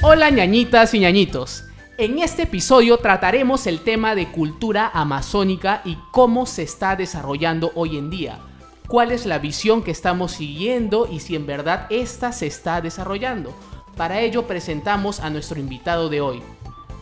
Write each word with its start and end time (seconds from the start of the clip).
Hola 0.00 0.30
ñañitas 0.30 0.94
y 0.94 1.00
ñañitos. 1.00 1.64
En 1.96 2.20
este 2.20 2.42
episodio 2.42 2.98
trataremos 2.98 3.66
el 3.66 3.80
tema 3.80 4.14
de 4.14 4.30
cultura 4.30 4.88
amazónica 4.94 5.82
y 5.84 5.98
cómo 6.12 6.46
se 6.46 6.62
está 6.62 6.94
desarrollando 6.94 7.72
hoy 7.74 7.98
en 7.98 8.08
día. 8.08 8.38
Cuál 8.86 9.10
es 9.10 9.26
la 9.26 9.40
visión 9.40 9.82
que 9.82 9.90
estamos 9.90 10.30
siguiendo 10.30 11.08
y 11.10 11.18
si 11.18 11.34
en 11.34 11.46
verdad 11.46 11.88
esta 11.90 12.30
se 12.30 12.46
está 12.46 12.80
desarrollando. 12.80 13.52
Para 13.96 14.20
ello 14.20 14.46
presentamos 14.46 15.18
a 15.18 15.30
nuestro 15.30 15.58
invitado 15.58 16.08
de 16.08 16.20
hoy. 16.20 16.42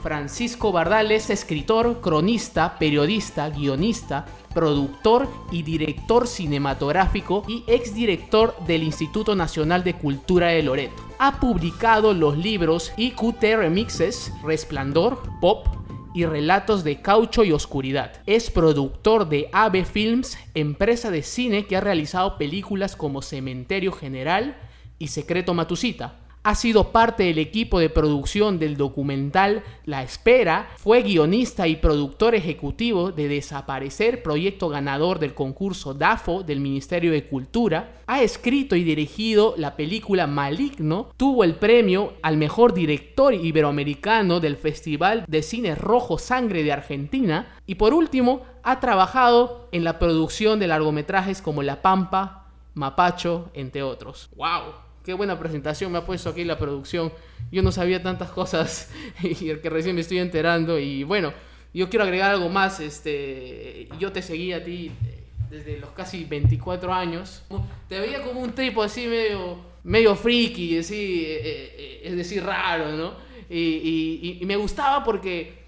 Francisco 0.02 0.72
Bardales, 0.72 1.28
escritor, 1.28 2.00
cronista, 2.00 2.78
periodista, 2.78 3.50
guionista, 3.50 4.24
productor 4.54 5.28
y 5.52 5.64
director 5.64 6.26
cinematográfico 6.26 7.44
y 7.46 7.62
exdirector 7.66 8.56
del 8.66 8.84
Instituto 8.84 9.36
Nacional 9.36 9.84
de 9.84 9.92
Cultura 9.92 10.46
de 10.48 10.62
Loreto. 10.62 11.05
Ha 11.18 11.40
publicado 11.40 12.12
los 12.12 12.36
libros 12.36 12.92
IQT 12.96 13.42
Remixes, 13.42 14.32
Resplandor, 14.42 15.22
Pop 15.40 15.66
y 16.14 16.26
Relatos 16.26 16.84
de 16.84 17.00
Caucho 17.00 17.42
y 17.42 17.52
Oscuridad. 17.52 18.20
Es 18.26 18.50
productor 18.50 19.28
de 19.28 19.48
AB 19.52 19.84
Films, 19.84 20.38
empresa 20.54 21.10
de 21.10 21.22
cine 21.22 21.66
que 21.66 21.76
ha 21.76 21.80
realizado 21.80 22.36
películas 22.36 22.96
como 22.96 23.22
Cementerio 23.22 23.92
General 23.92 24.58
y 24.98 25.08
Secreto 25.08 25.54
Matusita 25.54 26.25
ha 26.46 26.54
sido 26.54 26.92
parte 26.92 27.24
del 27.24 27.40
equipo 27.40 27.80
de 27.80 27.90
producción 27.90 28.60
del 28.60 28.76
documental 28.76 29.64
La 29.84 30.04
Espera, 30.04 30.68
fue 30.76 31.02
guionista 31.02 31.66
y 31.66 31.74
productor 31.74 32.36
ejecutivo 32.36 33.10
de 33.10 33.26
Desaparecer, 33.26 34.22
proyecto 34.22 34.68
ganador 34.68 35.18
del 35.18 35.34
concurso 35.34 35.92
DAFO 35.92 36.44
del 36.44 36.60
Ministerio 36.60 37.10
de 37.10 37.26
Cultura, 37.26 37.96
ha 38.06 38.22
escrito 38.22 38.76
y 38.76 38.84
dirigido 38.84 39.54
la 39.56 39.74
película 39.74 40.28
Maligno, 40.28 41.08
tuvo 41.16 41.42
el 41.42 41.56
premio 41.56 42.12
al 42.22 42.36
mejor 42.36 42.74
director 42.74 43.34
iberoamericano 43.34 44.38
del 44.38 44.56
Festival 44.56 45.24
de 45.26 45.42
Cine 45.42 45.74
Rojo 45.74 46.16
Sangre 46.16 46.62
de 46.62 46.70
Argentina 46.70 47.56
y 47.66 47.74
por 47.74 47.92
último 47.92 48.42
ha 48.62 48.78
trabajado 48.78 49.68
en 49.72 49.82
la 49.82 49.98
producción 49.98 50.60
de 50.60 50.68
largometrajes 50.68 51.42
como 51.42 51.64
La 51.64 51.82
Pampa, 51.82 52.46
Mapacho, 52.74 53.50
entre 53.52 53.82
otros. 53.82 54.30
¡Wow! 54.36 54.85
Qué 55.06 55.14
buena 55.14 55.38
presentación 55.38 55.92
me 55.92 55.98
ha 55.98 56.04
puesto 56.04 56.28
aquí 56.28 56.42
la 56.42 56.58
producción. 56.58 57.12
Yo 57.52 57.62
no 57.62 57.70
sabía 57.70 58.02
tantas 58.02 58.28
cosas 58.30 58.90
y 59.22 59.48
el 59.48 59.60
que 59.60 59.70
recién 59.70 59.94
me 59.94 60.00
estoy 60.00 60.18
enterando. 60.18 60.80
Y 60.80 61.04
bueno, 61.04 61.32
yo 61.72 61.88
quiero 61.88 62.02
agregar 62.02 62.32
algo 62.32 62.48
más. 62.48 62.80
Este, 62.80 63.88
yo 64.00 64.10
te 64.10 64.20
seguí 64.20 64.52
a 64.52 64.64
ti 64.64 64.90
eh, 65.06 65.22
desde 65.48 65.78
los 65.78 65.90
casi 65.90 66.24
24 66.24 66.92
años. 66.92 67.44
Te 67.88 68.00
veía 68.00 68.24
como 68.24 68.40
un 68.40 68.50
tipo 68.50 68.82
así 68.82 69.06
medio, 69.06 69.60
medio 69.84 70.16
friki, 70.16 70.78
así, 70.78 71.24
eh, 71.24 71.40
eh, 71.44 72.00
es 72.02 72.16
decir, 72.16 72.42
raro, 72.42 72.90
¿no? 72.90 73.14
Y, 73.48 74.38
y 74.40 74.44
me 74.44 74.56
gustaba 74.56 75.04
porque 75.04 75.66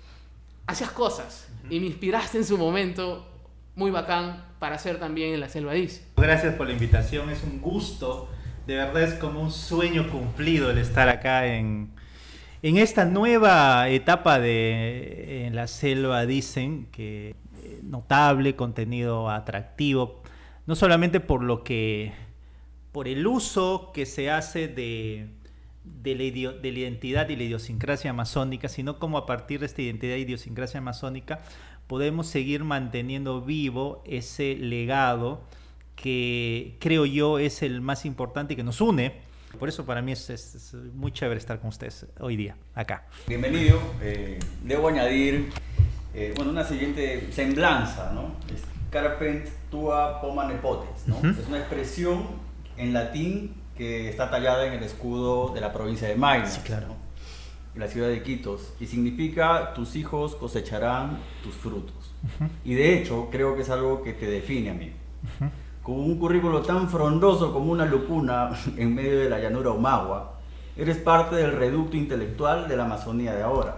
hacías 0.67 0.91
cosas 0.91 1.49
y 1.71 1.79
me 1.79 1.87
inspiraste 1.87 2.39
en 2.39 2.45
su 2.45 2.59
momento 2.59 3.25
muy 3.77 3.93
bacán 3.93 4.45
para 4.59 4.75
hacer 4.75 4.99
también 4.99 5.33
en 5.33 5.39
la 5.39 5.49
Selva 5.49 5.75
Dice. 5.75 6.03
Gracias 6.17 6.57
por 6.57 6.67
la 6.67 6.73
invitación, 6.73 7.31
es 7.31 7.45
un 7.45 7.61
gusto 7.61 8.29
de 8.69 8.77
verdad 8.77 9.03
es 9.03 9.15
como 9.15 9.41
un 9.41 9.51
sueño 9.51 10.11
cumplido 10.11 10.71
el 10.71 10.77
estar 10.77 11.09
acá 11.09 11.47
en, 11.47 11.89
en 12.61 12.77
esta 12.77 13.07
nueva 13.07 13.89
etapa 13.89 14.39
de 14.39 15.49
la 15.55 15.67
selva, 15.67 16.27
dicen 16.27 16.87
que 16.93 17.35
eh, 17.63 17.81
notable, 17.83 18.57
contenido 18.57 19.31
atractivo, 19.31 20.23
no 20.67 20.77
solamente 20.77 21.19
por 21.19 21.43
lo 21.43 21.65
que, 21.65 22.13
por 22.93 23.09
el 23.09 23.27
uso 23.27 23.91
que 23.95 24.05
se 24.05 24.31
hace 24.31 24.69
de, 24.69 25.31
de, 25.85 26.15
la, 26.15 26.53
de 26.53 26.71
la 26.71 26.79
identidad 26.79 27.27
y 27.31 27.37
la 27.37 27.45
idiosincrasia 27.45 28.11
amazónica, 28.11 28.69
sino 28.69 28.99
como 28.99 29.17
a 29.17 29.25
partir 29.25 29.61
de 29.61 29.67
esta 29.67 29.81
identidad 29.81 30.17
e 30.17 30.21
idiosincrasia 30.21 30.77
amazónica 30.77 31.41
podemos 31.87 32.27
seguir 32.27 32.65
manteniendo 32.65 33.41
vivo 33.41 34.03
ese 34.05 34.57
legado 34.57 35.41
que 36.01 36.77
creo 36.79 37.05
yo 37.05 37.39
es 37.39 37.63
el 37.63 37.81
más 37.81 38.05
importante 38.05 38.55
y 38.55 38.57
que 38.57 38.63
nos 38.63 38.81
une. 38.81 39.13
Por 39.59 39.69
eso 39.69 39.85
para 39.85 40.01
mí 40.01 40.13
es, 40.13 40.75
muy 40.95 41.11
chévere 41.11 41.39
estar 41.39 41.59
con 41.59 41.69
ustedes 41.69 42.07
hoy 42.21 42.37
día, 42.37 42.57
acá. 42.75 43.07
Bienvenido. 43.27 43.81
Eh, 44.01 44.39
debo 44.63 44.89
añadir 44.89 45.51
eh, 46.15 46.33
bueno, 46.37 46.53
una 46.53 46.65
siguiente 46.65 47.33
semblanza, 47.33 48.13
¿no? 48.13 48.37
Es 48.55 48.63
carpent 48.91 49.49
tua 49.71 50.21
poma 50.21 50.47
nepotes, 50.47 51.07
¿no? 51.07 51.17
Es 51.29 51.47
una 51.49 51.59
expresión 51.59 52.27
en 52.77 52.93
latín 52.93 53.55
que 53.77 54.09
está 54.09 54.31
tallada 54.31 54.67
en 54.67 54.75
el 54.75 54.83
escudo 54.83 55.53
de 55.53 55.61
la 55.61 55.73
provincia 55.73 56.07
de 56.07 56.15
Mayna. 56.15 56.47
Sí, 56.47 56.61
claro. 56.61 56.95
La 57.75 57.89
ciudad 57.89 58.09
de 58.09 58.17
Iquitos. 58.17 58.75
Y 58.81 58.87
significa 58.87 59.73
tus 59.75 59.97
hijos 59.97 60.37
cosecharán 60.37 61.19
tus 61.43 61.55
frutos. 61.55 62.15
Y 62.65 62.75
de 62.75 62.99
hecho, 62.99 63.29
creo 63.31 63.57
que 63.57 63.63
es 63.63 63.71
algo 63.71 64.03
que 64.03 64.13
te 64.13 64.27
define 64.27 64.71
a 64.71 64.75
mí 64.75 64.93
con 65.89 66.01
un 66.01 66.19
currículo 66.19 66.61
tan 66.61 66.87
frondoso 66.91 67.51
como 67.51 67.73
una 67.73 67.87
lupuna 67.87 68.51
en 68.77 68.95
medio 68.95 69.21
de 69.21 69.31
la 69.31 69.39
llanura 69.39 69.71
Omagua, 69.71 70.35
eres 70.77 70.99
parte 70.99 71.37
del 71.37 71.53
reducto 71.53 71.97
intelectual 71.97 72.69
de 72.69 72.77
la 72.77 72.85
Amazonía 72.85 73.35
de 73.35 73.43
ahora. 73.43 73.75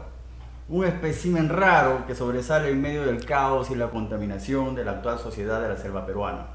Un 0.69 0.84
espécimen 0.84 1.48
raro 1.48 2.06
que 2.09 2.16
sobresale 2.16 2.71
en 2.71 2.82
medio 2.82 3.06
del 3.06 3.25
caos 3.25 3.71
y 3.71 3.76
la 3.76 3.91
contaminación 3.91 4.75
de 4.75 4.84
la 4.84 4.91
actual 4.91 5.21
sociedad 5.21 5.62
de 5.62 5.69
la 5.69 5.76
selva 5.76 6.04
peruana, 6.04 6.47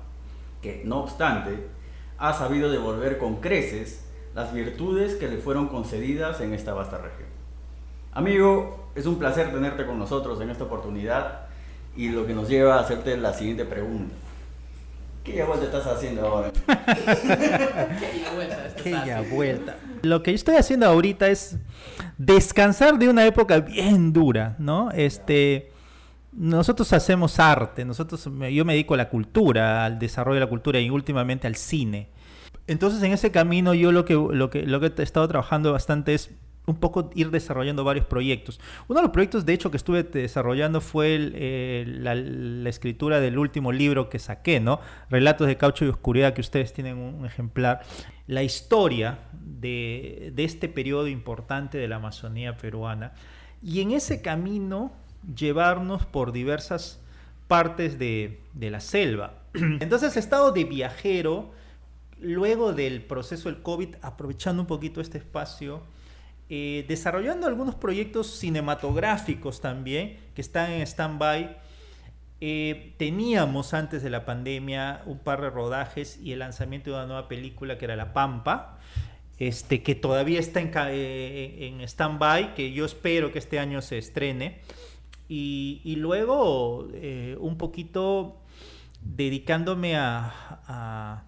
que, 0.61 0.81
no 0.83 0.99
obstante, 0.99 1.67
ha 2.17 2.33
sabido 2.33 2.69
devolver 2.69 3.17
con 3.17 3.37
creces 3.37 4.05
las 4.33 4.53
virtudes 4.53 5.15
que 5.15 5.29
le 5.29 5.37
fueron 5.37 5.69
concedidas 5.69 6.41
en 6.41 6.53
esta 6.53 6.73
vasta 6.73 6.97
región. 6.97 7.29
Amigo, 8.11 8.89
es 8.93 9.05
un 9.05 9.19
placer 9.19 9.53
tenerte 9.53 9.85
con 9.85 9.99
nosotros 9.99 10.41
en 10.41 10.49
esta 10.49 10.65
oportunidad 10.65 11.43
y 11.95 12.09
lo 12.09 12.27
que 12.27 12.33
nos 12.33 12.49
lleva 12.49 12.75
a 12.75 12.81
hacerte 12.81 13.15
la 13.15 13.31
siguiente 13.31 13.63
pregunta. 13.63 14.24
¿Qué 15.25 15.43
vuelta 15.43 15.65
estás 15.65 15.87
haciendo 15.87 16.21
ahora? 16.27 16.51
¿Qué 18.83 18.93
vuelta? 18.93 19.21
vuelta? 19.33 19.75
Lo 20.03 20.21
que 20.21 20.31
yo 20.31 20.35
estoy 20.35 20.55
haciendo 20.55 20.85
ahorita 20.85 21.27
es 21.29 21.57
descansar 22.19 22.99
de 22.99 23.09
una 23.09 23.25
época 23.25 23.59
bien 23.59 24.13
dura, 24.13 24.55
¿no? 24.59 24.91
Este, 24.91 25.71
nosotros 26.31 26.93
hacemos 26.93 27.39
arte, 27.39 27.85
nosotros, 27.85 28.23
yo 28.51 28.65
me 28.65 28.73
dedico 28.73 28.93
a 28.93 28.97
la 28.97 29.09
cultura, 29.09 29.83
al 29.85 29.97
desarrollo 29.97 30.35
de 30.35 30.45
la 30.45 30.49
cultura 30.49 30.79
y 30.79 30.91
últimamente 30.91 31.47
al 31.47 31.55
cine. 31.55 32.09
Entonces 32.67 33.01
en 33.01 33.11
ese 33.11 33.31
camino 33.31 33.73
yo 33.73 33.91
lo 33.91 34.05
que, 34.05 34.13
lo 34.13 34.51
que, 34.51 34.61
lo 34.67 34.79
que 34.79 34.93
he 34.95 35.03
estado 35.03 35.27
trabajando 35.27 35.71
bastante 35.71 36.13
es 36.13 36.29
un 36.65 36.75
poco 36.75 37.09
ir 37.13 37.31
desarrollando 37.31 37.83
varios 37.83 38.05
proyectos. 38.05 38.59
Uno 38.87 38.99
de 38.99 39.03
los 39.03 39.11
proyectos, 39.11 39.45
de 39.45 39.53
hecho, 39.53 39.71
que 39.71 39.77
estuve 39.77 40.03
desarrollando 40.03 40.81
fue 40.81 41.19
la, 41.19 42.13
escritura 42.69 43.19
del 43.19 43.37
último 43.37 43.71
libro 43.71 44.09
que 44.09 44.19
saqué, 44.19 44.59
¿no? 44.59 44.79
Relatos 45.09 45.47
de 45.47 45.57
Caucho 45.57 45.85
y 45.85 45.89
Oscuridad, 45.89 46.33
que 46.33 46.41
ustedes 46.41 46.73
tienen 46.73 46.97
un 46.97 47.25
ejemplar. 47.25 47.81
La 48.27 48.43
historia 48.43 49.19
de, 49.33 50.33
este 50.37 50.67
periodo 50.67 51.07
importante 51.07 51.77
de 51.77 51.87
la 51.87 51.97
Amazonía 51.97 52.57
peruana. 52.57 53.13
Y 53.61 53.81
en 53.81 53.91
ese 53.91 54.21
camino, 54.21 54.91
llevarnos 55.35 56.05
por 56.05 56.31
diversas 56.31 56.99
partes 57.47 57.99
de, 57.99 58.41
de 58.53 58.71
la 58.71 58.79
selva. 58.79 59.43
Entonces 59.53 60.15
he 60.15 60.19
estado 60.19 60.51
de 60.51 60.63
viajero 60.63 61.51
luego 62.19 62.73
del 62.73 63.03
proceso 63.03 63.49
del 63.49 63.61
COVID, 63.61 63.95
aprovechando 64.01 64.63
un 64.63 64.67
poquito 64.67 65.01
este 65.01 65.17
espacio 65.17 65.83
eh, 66.47 66.85
desarrollando 66.87 67.47
algunos 67.47 67.73
proyectos 67.73 68.27
cinematográficos 68.27 69.61
también 69.61 70.17
que 70.35 70.41
están 70.41 70.71
en 70.71 70.81
stand-by. 70.81 71.57
Eh, 72.39 72.93
teníamos 72.97 73.73
antes 73.73 74.03
de 74.03 74.11
la 74.11 74.25
pandemia 74.25 75.01
un 75.07 75.17
par 75.17 75.41
de 75.41 75.49
rodajes 75.49 76.19
y 76.21 76.33
el 76.33 76.39
lanzamiento 76.39 76.91
de 76.91 76.97
una 76.97 77.07
nueva 77.07 77.27
película 77.27 77.79
que 77.79 77.85
era 77.85 77.95
La 77.95 78.13
Pampa, 78.13 78.77
este, 79.39 79.81
que 79.81 79.95
todavía 79.95 80.39
está 80.39 80.59
en, 80.59 80.71
eh, 80.75 81.83
stand-by, 81.87 82.53
que 82.53 82.71
yo 82.71 82.85
espero 82.85 83.31
que 83.31 83.39
este 83.39 83.57
año 83.57 83.81
se 83.81 83.97
estrene. 83.97 84.59
Y, 85.27 85.95
luego 85.97 86.87
un 87.39 87.57
poquito 87.57 88.39
dedicándome 89.01 89.95
a 89.95 91.23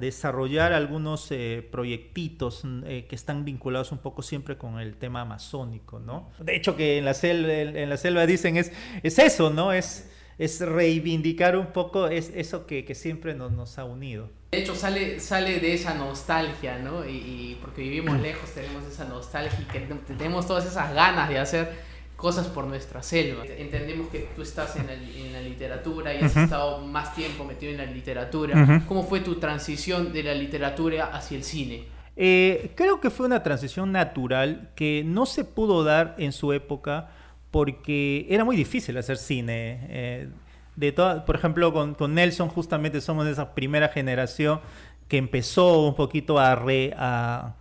desarrollar 0.00 0.72
algunos 0.72 1.30
eh, 1.30 1.66
proyectitos 1.70 2.64
mm, 2.64 2.84
eh, 2.86 3.06
que 3.08 3.14
están 3.14 3.44
vinculados 3.44 3.92
un 3.92 3.98
poco 3.98 4.22
siempre 4.22 4.56
con 4.56 4.78
el 4.78 4.96
tema 4.96 5.22
amazónico, 5.22 5.98
¿no? 5.98 6.30
De 6.38 6.56
hecho 6.56 6.76
que 6.76 6.98
en 6.98 7.04
la 7.04 7.14
selva, 7.14 7.52
en 7.52 7.88
la 7.88 7.96
selva 7.96 8.26
dicen 8.26 8.56
es, 8.56 8.72
es 9.02 9.18
eso, 9.18 9.50
¿no? 9.50 9.72
Es, 9.72 10.10
es 10.38 10.60
reivindicar 10.60 11.56
un 11.56 11.66
poco 11.66 12.08
es 12.08 12.30
eso 12.34 12.66
que, 12.66 12.84
que 12.84 12.94
siempre 12.94 13.34
nos, 13.34 13.52
nos, 13.52 13.78
ha 13.78 13.84
unido. 13.84 14.28
De 14.50 14.58
hecho 14.58 14.74
sale, 14.74 15.20
sale 15.20 15.60
de 15.60 15.74
esa 15.74 15.94
nostalgia, 15.94 16.78
¿no? 16.78 17.06
Y, 17.06 17.16
y 17.16 17.58
porque 17.60 17.82
vivimos 17.82 18.20
lejos 18.22 18.50
tenemos 18.52 18.84
esa 18.84 19.04
nostalgia 19.04 19.60
y 19.60 19.64
que 19.64 19.80
tenemos 20.16 20.46
todas 20.46 20.66
esas 20.66 20.94
ganas 20.94 21.28
de 21.28 21.38
hacer 21.38 21.91
cosas 22.22 22.46
por 22.46 22.68
nuestra 22.68 23.02
selva. 23.02 23.42
Entendemos 23.58 24.06
que 24.08 24.28
tú 24.36 24.42
estás 24.42 24.76
en 24.76 24.86
la, 24.86 24.92
en 24.92 25.32
la 25.32 25.40
literatura 25.40 26.14
y 26.14 26.18
has 26.18 26.36
estado 26.36 26.78
más 26.86 27.16
tiempo 27.16 27.44
metido 27.44 27.72
en 27.72 27.78
la 27.78 27.84
literatura. 27.84 28.84
¿Cómo 28.86 29.02
fue 29.02 29.18
tu 29.20 29.40
transición 29.40 30.12
de 30.12 30.22
la 30.22 30.32
literatura 30.32 31.06
hacia 31.06 31.36
el 31.36 31.42
cine? 31.42 31.82
Eh, 32.14 32.70
creo 32.76 33.00
que 33.00 33.10
fue 33.10 33.26
una 33.26 33.42
transición 33.42 33.90
natural 33.90 34.70
que 34.76 35.02
no 35.04 35.26
se 35.26 35.44
pudo 35.44 35.82
dar 35.82 36.14
en 36.16 36.30
su 36.30 36.52
época 36.52 37.10
porque 37.50 38.24
era 38.30 38.44
muy 38.44 38.54
difícil 38.54 38.96
hacer 38.98 39.16
cine. 39.16 39.80
Eh, 39.88 40.28
de 40.76 40.92
por 40.92 41.34
ejemplo, 41.34 41.72
con, 41.72 41.94
con, 41.94 42.14
Nelson 42.14 42.48
justamente 42.48 43.00
somos 43.00 43.24
de 43.24 43.32
esa 43.32 43.52
primera 43.52 43.88
generación 43.88 44.60
que 45.08 45.18
empezó 45.18 45.88
un 45.88 45.96
poquito 45.96 46.38
a, 46.38 46.52
a, 46.52 47.56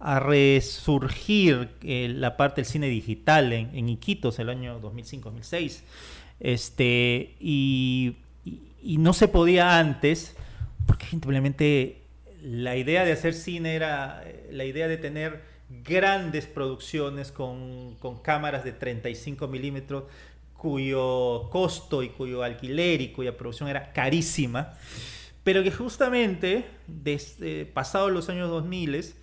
a 0.00 0.20
resurgir 0.20 1.70
eh, 1.82 2.12
la 2.14 2.36
parte 2.36 2.60
del 2.60 2.66
cine 2.66 2.88
digital 2.88 3.52
en, 3.52 3.74
en 3.74 3.88
Iquitos 3.88 4.38
el 4.38 4.48
año 4.48 4.80
2005-2006. 4.80 5.80
Este, 6.40 7.34
y, 7.40 8.16
y, 8.82 8.98
no 8.98 9.12
se 9.12 9.26
podía 9.26 9.78
antes, 9.78 10.36
porque 10.86 11.06
simplemente 11.06 12.02
la 12.42 12.76
idea 12.76 13.04
de 13.04 13.12
hacer 13.12 13.34
cine 13.34 13.74
era 13.74 14.22
eh, 14.24 14.48
la 14.52 14.64
idea 14.64 14.86
de 14.86 14.98
tener 14.98 15.42
grandes 15.84 16.46
producciones 16.46 17.32
con, 17.32 17.96
con 17.96 18.20
cámaras 18.20 18.64
de 18.64 18.72
35 18.72 19.48
milímetros 19.48 20.04
cuyo 20.54 21.48
costo 21.50 22.02
y 22.02 22.10
cuyo 22.10 22.42
alquiler 22.42 23.00
y 23.00 23.08
cuya 23.08 23.36
producción 23.36 23.68
era 23.68 23.92
carísima, 23.92 24.74
pero 25.44 25.62
que 25.62 25.70
justamente 25.70 26.66
desde 26.86 27.66
pasados 27.66 28.12
los 28.12 28.28
años 28.28 28.48
2000 28.48 29.14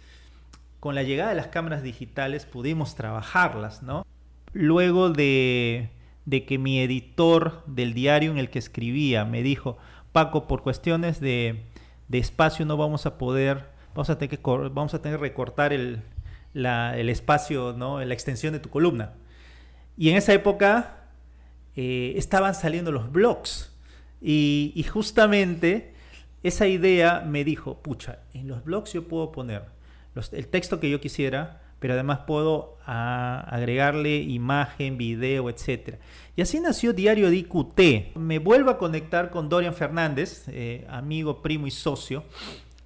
con 0.80 0.95
la 0.95 1.04
llegada 1.04 1.30
de 1.30 1.36
las 1.36 1.48
cámaras 1.48 1.83
digitales 1.83 2.45
pudimos 2.45 2.95
trabajarlas, 2.95 3.83
¿no? 3.83 4.06
Luego 4.54 5.10
de, 5.10 5.89
que 6.48 6.57
mi 6.57 6.80
editor 6.80 7.63
del 7.66 7.94
diario 7.94 8.31
en 8.31 8.38
el 8.38 8.50
que 8.50 8.60
escribía 8.60 9.25
me 9.25 9.44
dijo, 9.44 9.77
Paco, 10.12 10.48
por 10.48 10.63
cuestiones 10.63 11.19
de, 11.19 11.66
espacio 12.12 12.66
no 12.66 12.77
vamos 12.77 13.06
a 13.06 13.18
poder, 13.18 13.66
vamos 13.94 14.10
a 14.10 14.18
tener 14.18 14.38
que, 14.38 14.42
vamos 14.45 14.94
a 14.94 15.01
tener 15.01 15.19
recortar 15.19 15.74
el, 15.74 16.04
espacio, 16.54 17.74
¿no? 17.74 18.04
la 18.04 18.13
extensión 18.13 18.54
de 18.54 18.60
tu 18.60 18.69
columna. 18.69 19.13
Y 19.98 20.10
en 20.10 20.18
esa 20.18 20.33
época 20.33 21.07
eh, 21.75 22.13
estaban 22.16 22.56
saliendo 22.56 22.92
los 22.92 23.12
blogs. 23.12 23.72
Y, 24.22 24.72
y, 24.75 24.83
justamente 24.83 25.94
esa 26.44 26.68
idea 26.68 27.22
me 27.22 27.44
dijo, 27.44 27.81
pucha, 27.81 28.19
en 28.33 28.48
los 28.48 28.63
blogs 28.63 28.94
yo 28.94 29.07
puedo 29.07 29.31
poner 29.31 29.75
el 30.31 30.47
texto 30.47 30.79
que 30.79 30.89
yo 30.89 31.01
quisiera, 31.01 31.62
pero 31.79 31.94
además 31.94 32.19
puedo 32.25 32.77
ah, 32.85 33.45
agregarle 33.50 34.17
imagen, 34.17 34.97
video, 34.97 35.50
etc. 35.50 35.95
Y 36.35 36.41
así 36.41 36.59
nació 36.59 36.94
Diario 36.94 37.29
de 37.29 37.35
IQT. 37.38 38.15
Me 38.15 38.39
vuelvo 38.39 38.71
a 38.71 38.77
conectar 38.77 39.29
con 39.29 39.50
Dorian 39.50 39.73
Fernández, 39.73 40.45
eh, 40.47 40.85
amigo, 40.89 41.41
primo 41.41 41.67
y 41.67 41.71
socio. 41.71 42.23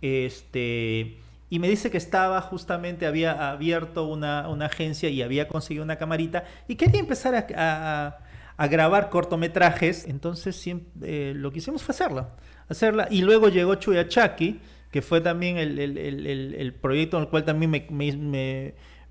Este, 0.01 1.17
y 1.49 1.59
me 1.59 1.69
dice 1.69 1.89
que 1.91 1.97
estaba 1.97 2.41
justamente, 2.41 3.05
había 3.05 3.51
abierto 3.51 4.05
una, 4.05 4.45
agencia 4.65 5.09
y 5.09 5.21
había 5.21 5.47
conseguido 5.47 5.83
una 5.83 5.97
camarita 5.97 6.43
y 6.67 6.75
quería 6.75 6.99
empezar 6.99 7.47
a, 7.55 8.19
grabar 8.67 9.09
cortometrajes. 9.09 10.05
Entonces 10.07 10.61
eh, 11.01 11.33
lo 11.35 11.51
que 11.51 11.59
hicimos 11.59 11.83
fue 11.83 11.93
hacerla, 11.93 12.31
hacerla. 12.67 13.07
Y 13.09 13.21
luego 13.21 13.49
llegó 13.49 13.75
Chuyachaki 13.75 14.59
que 14.91 15.01
fue 15.01 15.21
también 15.21 15.57
el, 15.57 16.73
proyecto 16.81 17.17
en 17.17 17.23
el 17.23 17.29
cual 17.29 17.45
también 17.45 17.71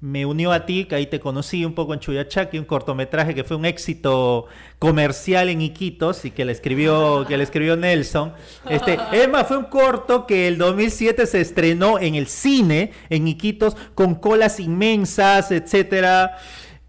me, 0.01 0.27
unió 0.27 0.53
a 0.53 0.67
ti, 0.67 0.85
que 0.87 0.97
ahí 0.97 1.07
te 1.07 1.21
conocí 1.21 1.65
un 1.65 1.75
poco 1.75 1.95
en 1.95 2.01
Chuyachaki, 2.01 2.59
un 2.59 2.65
cortometraje 2.65 3.35
que 3.35 3.45
fue 3.45 3.57
un 3.57 3.65
éxito 3.65 4.47
comercial 4.79 5.49
en 5.49 5.61
Iquitos 5.61 6.25
y 6.25 6.31
que 6.33 6.45
le 6.45 6.53
escribió, 6.53 7.25
que 7.27 7.37
le 7.37 7.45
escribió 7.45 7.77
Nelson. 7.77 8.33
Este, 8.69 8.99
Emma 9.13 9.45
fue 9.45 9.57
un 9.57 9.67
corto 9.67 10.27
que 10.27 10.49
el 10.49 10.59
2007 10.59 11.27
se 11.27 11.41
estrenó 11.41 11.99
en 11.99 12.17
el 12.17 12.27
cine 12.27 12.93
en 13.09 13.29
Iquitos 13.29 13.77
con 13.95 14.17
colas 14.17 14.59
inmensas, 14.59 15.53
etcétera 15.53 16.39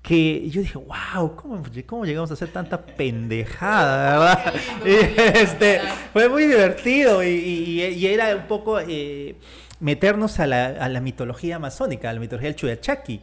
que 0.10 0.50
yo 0.50 0.62
dije, 0.62 0.80
wow, 0.80 1.36
¿cómo, 1.36 1.62
¿cómo, 1.86 2.04
llegamos 2.04 2.32
a 2.32 2.34
hacer 2.34 2.50
tanta 2.50 2.84
pendejada, 2.98 4.18
verdad? 4.18 4.54
este, 5.36 5.82
fue 6.12 6.28
muy 6.28 6.48
divertido 6.48 7.24
y, 7.24 8.08
era 8.08 8.36
un 8.36 8.48
poco 8.48 8.80
eh, 8.80 9.36
meternos 9.80 10.40
a 10.40 10.48
la, 10.48 11.00
mitología 11.00 11.58
amazónica, 11.58 12.10
a 12.10 12.14
la 12.14 12.20
mitología 12.20 12.50
del 12.50 12.56
Chuyachaki. 12.56 13.22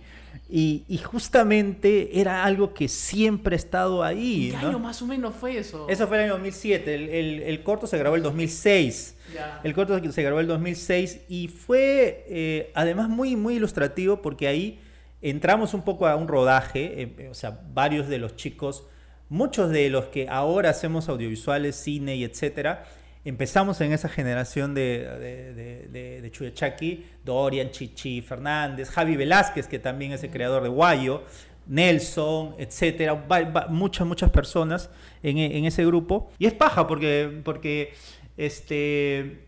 Y, 0.49 1.01
justamente 1.03 2.21
era 2.21 2.45
algo 2.45 2.73
que 2.73 2.87
siempre 2.87 3.57
ha 3.57 3.59
estado 3.59 4.05
ahí. 4.05 4.53
¿Qué 4.53 4.65
año 4.65 4.79
más 4.79 5.03
o 5.03 5.07
menos 5.07 5.35
fue 5.35 5.59
eso? 5.59 5.89
Eso 5.89 6.07
fue 6.07 6.19
el 6.19 6.25
año 6.27 6.35
2007. 6.35 7.49
El, 7.51 7.63
corto 7.65 7.89
se 7.89 7.99
grabó 7.99 8.15
en 8.15 8.21
el 8.21 8.23
2006. 8.23 9.17
El 9.65 9.75
corto 9.75 10.01
se 10.13 10.23
grabó 10.23 10.39
en 10.39 10.45
el 10.45 10.49
2006 10.51 11.23
y 11.29 11.49
fue 11.49 12.25
eh, 12.29 12.71
además 12.75 13.09
muy, 13.09 13.35
muy 13.35 13.57
ilustrativo 13.57 14.23
porque 14.23 14.47
ahí 14.47 14.79
entramos 15.23 15.75
un 15.75 15.83
poco 15.83 16.07
a 16.07 16.17
un 16.17 16.29
rodaje, 16.29 17.03
eh, 17.03 17.29
o 17.31 17.35
sea, 17.35 17.61
varios 17.73 18.09
de 18.09 18.19
los 18.19 18.37
chicos, 18.37 18.87
muchos 19.29 19.71
de 19.71 19.91
los 19.91 20.07
que 20.07 20.29
ahora 20.29 20.71
hacemos 20.71 21.09
audiovisuales, 21.09 21.77
cine 21.77 22.17
y 22.17 22.25
etcétera, 22.25 22.85
empezamos 23.25 23.81
en 23.81 23.93
esa 23.93 24.09
generación 24.09 24.73
de, 24.73 25.53
de, 25.91 26.21
de, 26.21 26.31
Chuyachaki, 26.31 27.05
Dorian, 27.25 27.71
Chichi, 27.71 28.23
Fernández, 28.23 28.89
Javi 28.91 29.17
Velázquez, 29.17 29.67
que 29.67 29.81
también 29.81 30.13
es 30.13 30.23
el 30.23 30.31
creador 30.31 30.63
de 30.63 30.69
Guayo, 30.69 31.25
Nelson, 31.67 32.55
etcétera, 32.59 33.27
muchas, 33.69 34.07
muchas 34.07 34.31
personas 34.31 34.91
en, 35.25 35.39
en, 35.39 35.65
ese 35.65 35.85
grupo. 35.85 36.31
Y 36.39 36.47
es 36.47 36.55
paja 36.55 36.87
porque, 36.87 37.41
porque 37.45 37.95
este, 38.37 39.45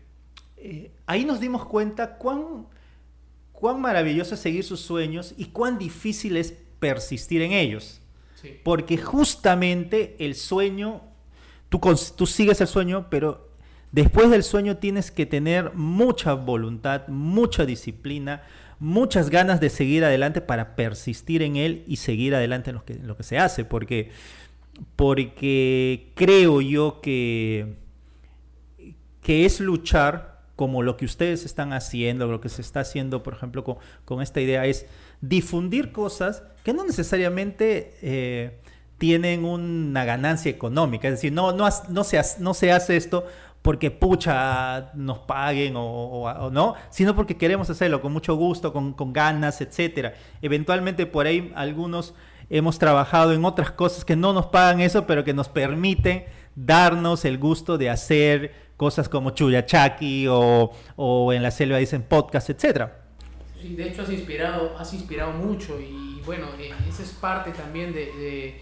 eh, 0.57 0.91
ahí 1.05 1.23
nos 1.23 1.39
dimos 1.39 1.65
cuenta 1.65 2.17
cuán 2.17 2.67
cuán 3.59 3.81
maravilloso 3.81 4.35
es 4.35 4.39
seguir 4.39 4.63
sus 4.63 4.79
sueños 4.79 5.33
y 5.37 5.45
cuán 5.45 5.77
difícil 5.77 6.37
es 6.37 6.53
persistir 6.79 7.41
en 7.41 7.51
ellos. 7.51 8.01
Porque 8.63 8.97
justamente 8.97 10.15
el 10.19 10.33
sueño, 10.33 11.01
tú, 11.67 11.79
tú 12.15 12.25
sigues 12.25 12.61
el 12.61 12.67
sueño, 12.67 13.07
pero 13.09 13.49
después 13.91 14.29
del 14.29 14.43
sueño 14.43 14.77
tienes 14.77 15.11
que 15.11 15.25
tener 15.25 15.73
mucha 15.73 16.33
voluntad, 16.33 17.07
mucha 17.09 17.65
disciplina, 17.65 18.43
muchas 18.79 19.29
ganas 19.29 19.59
de 19.59 19.69
seguir 19.69 20.05
adelante 20.05 20.39
para 20.39 20.77
persistir 20.77 21.41
en 21.41 21.57
él 21.57 21.83
y 21.85 21.97
seguir 21.97 22.33
adelante 22.33 22.69
en 22.69 22.77
lo 22.77 22.85
que, 22.85 22.93
en 22.93 23.07
lo 23.07 23.17
que 23.17 23.23
se 23.23 23.37
hace. 23.37 23.65
Porque, 23.65 24.11
porque 24.95 26.13
creo 26.15 26.61
yo 26.61 27.01
que, 27.01 27.75
que 29.21 29.45
es 29.45 29.59
luchar 29.59 30.38
como 30.59 30.83
lo 30.83 30.97
que 30.97 31.05
ustedes 31.05 31.45
están 31.45 31.71
haciendo, 31.71 32.27
lo 32.27 32.41
que 32.41 32.49
se 32.49 32.61
está 32.61 32.81
haciendo, 32.81 33.23
por 33.23 33.33
ejemplo, 33.33 33.63
con, 34.03 34.21
esta 34.21 34.41
idea, 34.41 34.65
es 34.65 34.87
difundir 35.21 35.93
cosas 35.93 36.43
que 36.65 36.73
no 36.73 36.83
necesariamente 36.83 37.95
eh, 38.01 38.59
tienen 38.97 39.45
una 39.45 40.03
ganancia 40.03 40.51
económica. 40.51 41.07
Es 41.07 41.13
decir, 41.13 41.31
no, 41.31 41.53
no, 41.53 41.71
se, 42.03 42.21
no 42.39 42.53
se 42.53 42.73
hace 42.73 42.97
esto 42.97 43.25
porque 43.61 43.89
pucha 43.89 44.91
nos 44.95 45.19
paguen 45.19 45.75
o, 45.77 46.49
no, 46.51 46.75
sino 46.89 47.15
porque 47.15 47.37
queremos 47.37 47.69
hacerlo 47.69 48.01
con 48.01 48.11
mucho 48.11 48.35
gusto, 48.35 48.73
con, 48.73 48.91
con 48.91 49.13
ganas, 49.13 49.61
etcétera. 49.61 50.13
Eventualmente 50.41 51.05
por 51.05 51.25
ahí 51.25 51.53
algunos 51.55 52.13
hemos 52.49 52.77
trabajado 52.77 53.31
en 53.31 53.45
otras 53.45 53.71
cosas 53.71 54.03
que 54.03 54.17
no 54.17 54.33
nos 54.33 54.47
pagan 54.47 54.81
eso, 54.81 55.07
pero 55.07 55.23
que 55.23 55.33
nos 55.33 55.47
permiten 55.47 56.25
darnos 56.57 57.23
el 57.23 57.37
gusto 57.37 57.77
de 57.77 57.89
hacer 57.89 58.68
cosas 58.79 59.09
como 59.09 59.31
Chuyachaki 59.31 60.25
o, 60.29 60.71
o 60.95 61.33
en 61.33 61.43
la 61.43 61.51
selva 61.51 61.77
dicen 61.79 62.01
podcast, 62.01 62.49
etcétera. 62.49 63.01
Sí, 63.61 63.75
de 63.75 63.89
hecho 63.89 64.03
has 64.03 64.09
inspirado, 64.09 64.77
has 64.79 64.93
inspirado 64.93 65.33
mucho 65.33 65.77
y 65.81 66.21
bueno, 66.25 66.45
eh, 66.57 66.71
esa 66.87 67.03
es 67.03 67.09
parte 67.09 67.51
también 67.51 67.91
de, 67.91 68.61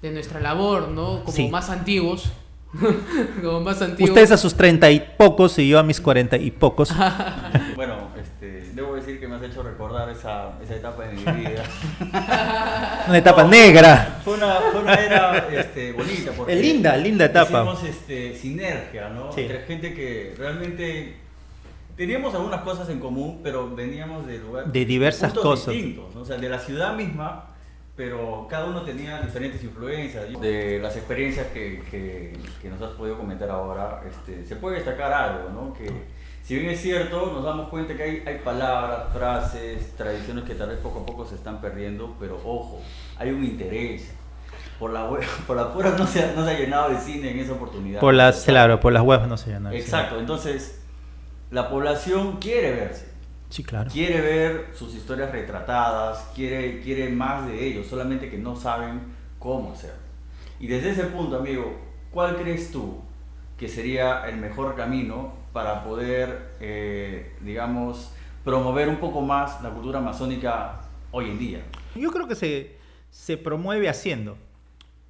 de, 0.00 0.10
nuestra 0.10 0.40
labor, 0.40 0.88
¿no? 0.88 1.22
Como 1.22 1.50
más 1.50 1.68
antiguos. 1.68 2.32
como 3.42 3.60
más 3.60 3.82
antiguos. 3.82 4.08
Ustedes 4.08 4.30
a 4.32 4.38
sus 4.38 4.54
treinta 4.54 4.90
y 4.90 5.00
pocos 5.18 5.58
y 5.58 5.68
yo 5.68 5.78
a 5.78 5.82
mis 5.82 6.00
cuarenta 6.00 6.38
y 6.38 6.50
pocos. 6.50 6.90
bueno, 7.76 8.07
debo 8.78 8.94
decir 8.94 9.18
que 9.18 9.26
me 9.26 9.36
has 9.36 9.42
hecho 9.42 9.62
recordar 9.62 10.08
esa, 10.08 10.52
esa 10.62 10.76
etapa 10.76 11.04
de 11.04 11.12
mi 11.12 11.22
vida. 11.40 11.62
una 13.08 13.18
etapa 13.18 13.44
negra. 13.44 14.20
Fue 14.24 14.34
una, 14.34 14.54
fue 14.72 14.80
una 14.80 14.94
era 14.94 15.48
este, 15.48 15.92
bonita. 15.92 16.32
Porque 16.36 16.52
es 16.52 16.60
linda, 16.60 16.96
linda 16.96 17.24
etapa. 17.24 17.62
Hicimos 17.62 17.84
este, 17.84 18.36
sinergia, 18.36 19.08
¿no? 19.08 19.30
Entre 19.36 19.60
gente 19.62 19.94
que 19.94 20.34
realmente 20.38 21.16
teníamos 21.96 22.34
algunas 22.34 22.62
cosas 22.62 22.88
en 22.88 23.00
común, 23.00 23.40
pero 23.42 23.74
veníamos 23.74 24.26
de 24.26 24.38
lugares 24.38 24.72
de 24.72 24.84
diversas 24.84 25.32
cosas 25.32 25.74
distintos, 25.74 26.14
o 26.14 26.24
sea, 26.24 26.36
de 26.36 26.48
la 26.48 26.60
ciudad 26.60 26.94
misma, 26.94 27.46
pero 27.96 28.46
cada 28.48 28.66
uno 28.66 28.82
tenía 28.82 29.20
diferentes 29.20 29.62
influencias. 29.64 30.24
De 30.40 30.78
las 30.78 30.96
experiencias 30.96 31.48
que, 31.48 31.82
que, 31.90 32.32
que 32.62 32.68
nos 32.68 32.80
has 32.80 32.92
podido 32.92 33.18
comentar 33.18 33.50
ahora, 33.50 34.02
este, 34.08 34.46
se 34.46 34.54
puede 34.54 34.76
destacar 34.76 35.12
algo, 35.12 35.50
¿no? 35.50 35.74
Que 35.74 35.90
si 36.48 36.54
bien 36.54 36.70
es 36.70 36.80
cierto, 36.80 37.30
nos 37.30 37.44
damos 37.44 37.68
cuenta 37.68 37.94
que 37.94 38.02
hay, 38.02 38.22
hay 38.26 38.38
palabras, 38.38 39.12
frases, 39.12 39.94
tradiciones 39.98 40.44
que 40.44 40.54
tal 40.54 40.70
vez 40.70 40.78
poco 40.78 41.00
a 41.00 41.04
poco 41.04 41.26
se 41.26 41.34
están 41.34 41.60
perdiendo, 41.60 42.16
pero 42.18 42.36
ojo, 42.36 42.80
hay 43.18 43.32
un 43.32 43.44
interés. 43.44 44.14
Por 44.78 44.90
la, 44.90 45.04
web, 45.10 45.22
por 45.46 45.58
la 45.58 45.70
pura 45.70 45.90
no 45.90 46.06
se, 46.06 46.24
ha, 46.24 46.32
no 46.32 46.46
se 46.46 46.52
ha 46.52 46.58
llenado 46.58 46.88
de 46.88 46.98
cine 47.00 47.32
en 47.32 47.40
esa 47.40 47.52
oportunidad. 47.52 48.00
Por 48.00 48.14
las, 48.14 48.44
claro, 48.44 48.80
por 48.80 48.94
las 48.94 49.02
webs 49.02 49.28
no 49.28 49.36
se 49.36 49.50
llenado. 49.50 49.76
Exacto, 49.76 50.18
entonces 50.18 50.80
la 51.50 51.68
población 51.68 52.38
quiere 52.38 52.70
verse. 52.70 53.08
Sí, 53.50 53.62
claro. 53.62 53.90
Quiere 53.90 54.22
ver 54.22 54.70
sus 54.72 54.94
historias 54.94 55.30
retratadas, 55.30 56.30
quiere, 56.34 56.80
quiere 56.80 57.10
más 57.10 57.46
de 57.46 57.62
ellos, 57.62 57.86
solamente 57.86 58.30
que 58.30 58.38
no 58.38 58.56
saben 58.56 59.02
cómo 59.38 59.72
hacerlo. 59.72 60.00
Y 60.58 60.66
desde 60.66 60.92
ese 60.92 61.04
punto, 61.04 61.36
amigo, 61.36 61.78
¿cuál 62.10 62.36
crees 62.36 62.72
tú 62.72 63.02
que 63.58 63.68
sería 63.68 64.26
el 64.26 64.38
mejor 64.38 64.76
camino 64.76 65.37
para 65.58 65.82
poder, 65.82 66.54
eh, 66.60 67.34
digamos, 67.40 68.12
promover 68.44 68.88
un 68.88 68.98
poco 68.98 69.22
más 69.22 69.60
la 69.60 69.70
cultura 69.70 69.98
amazónica 69.98 70.82
hoy 71.10 71.30
en 71.30 71.36
día? 71.40 71.64
Yo 71.96 72.12
creo 72.12 72.28
que 72.28 72.36
se, 72.36 72.76
se 73.10 73.36
promueve 73.36 73.88
haciendo. 73.88 74.38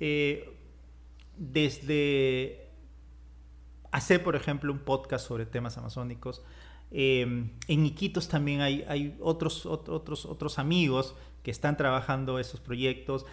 Eh, 0.01 0.57
desde 1.37 2.67
hacer, 3.91 4.25
por 4.25 4.37
ejemplo, 4.37 4.73
un 4.73 4.79
podcast 4.79 5.29
sobre 5.29 5.45
temas 5.45 5.77
amazónicos. 5.77 6.43
Eh, 6.93 7.51
en 7.69 7.85
Iquitos 7.85 8.29
también 8.29 8.63
hay, 8.63 8.87
hay 8.89 9.19
otros, 9.21 9.67
otros, 9.67 10.25
otros 10.25 10.59
amigos 10.59 11.15
que 11.43 11.51
están 11.51 11.77
trabajando 11.77 12.39
esos 12.39 12.59
proyectos 12.61 13.27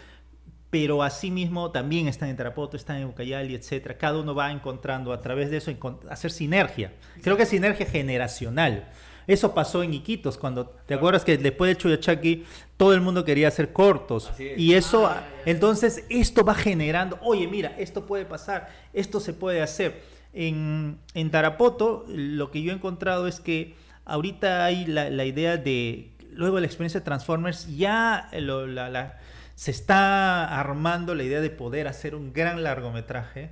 pero 0.76 1.04
asimismo 1.04 1.72
también 1.72 2.10
están 2.10 2.28
en 2.28 2.36
Tarapoto, 2.36 2.76
están 2.76 2.98
en 2.98 3.06
Ucayali, 3.06 3.56
etcétera. 3.56 3.98
Cada 3.98 4.20
uno 4.20 4.36
va 4.36 4.52
encontrando 4.52 5.14
a 5.14 5.22
través 5.22 5.50
de 5.50 5.56
eso 5.56 5.72
hacer 6.10 6.32
sinergia. 6.32 6.92
Creo 7.22 7.38
que 7.38 7.44
es 7.44 7.50
sinergia 7.50 7.86
generacional. 7.86 8.90
Eso 9.26 9.54
pasó 9.54 9.84
en 9.84 9.94
Iquitos, 9.94 10.38
cuando 10.38 10.66
te 10.86 10.96
acuerdas 10.96 11.24
que 11.24 11.38
después 11.38 11.70
de 11.70 11.78
Chuyachaki 11.78 12.44
todo 12.76 12.94
el 12.94 13.00
mundo 13.00 13.24
quería 13.24 13.48
hacer 13.48 13.72
cortos. 13.72 14.34
Y 14.38 14.74
eso, 14.74 15.08
ah, 15.08 15.24
entonces, 15.46 16.04
esto 16.10 16.44
va 16.44 16.54
generando, 16.54 17.20
oye, 17.22 17.48
mira, 17.48 17.74
esto 17.78 18.06
puede 18.06 18.26
pasar, 18.26 18.68
esto 18.92 19.22
se 19.22 19.32
puede 19.32 19.62
hacer. 19.62 20.04
En, 20.34 20.98
en 21.14 21.32
Tarapoto, 21.32 22.04
lo 22.10 22.52
que 22.52 22.62
yo 22.62 22.74
he 22.74 22.76
encontrado 22.76 23.30
es 23.30 23.40
que 23.40 23.76
ahorita 24.04 24.66
hay 24.66 24.86
la, 24.88 25.10
la 25.10 25.24
idea 25.24 25.56
de, 25.56 26.12
luego 26.32 26.60
la 26.60 26.66
experiencia 26.66 27.00
de 27.00 27.06
Transformers, 27.06 27.74
ya 27.78 28.30
lo, 28.34 28.68
la, 28.68 28.90
la 28.90 29.20
se 29.56 29.72
está 29.72 30.60
armando 30.60 31.16
la 31.16 31.24
idea 31.24 31.42
de 31.42 31.50
poder 31.50 31.88
hacer 31.88 32.14
un 32.14 32.34
gran 32.34 32.64
largometraje 32.64 33.52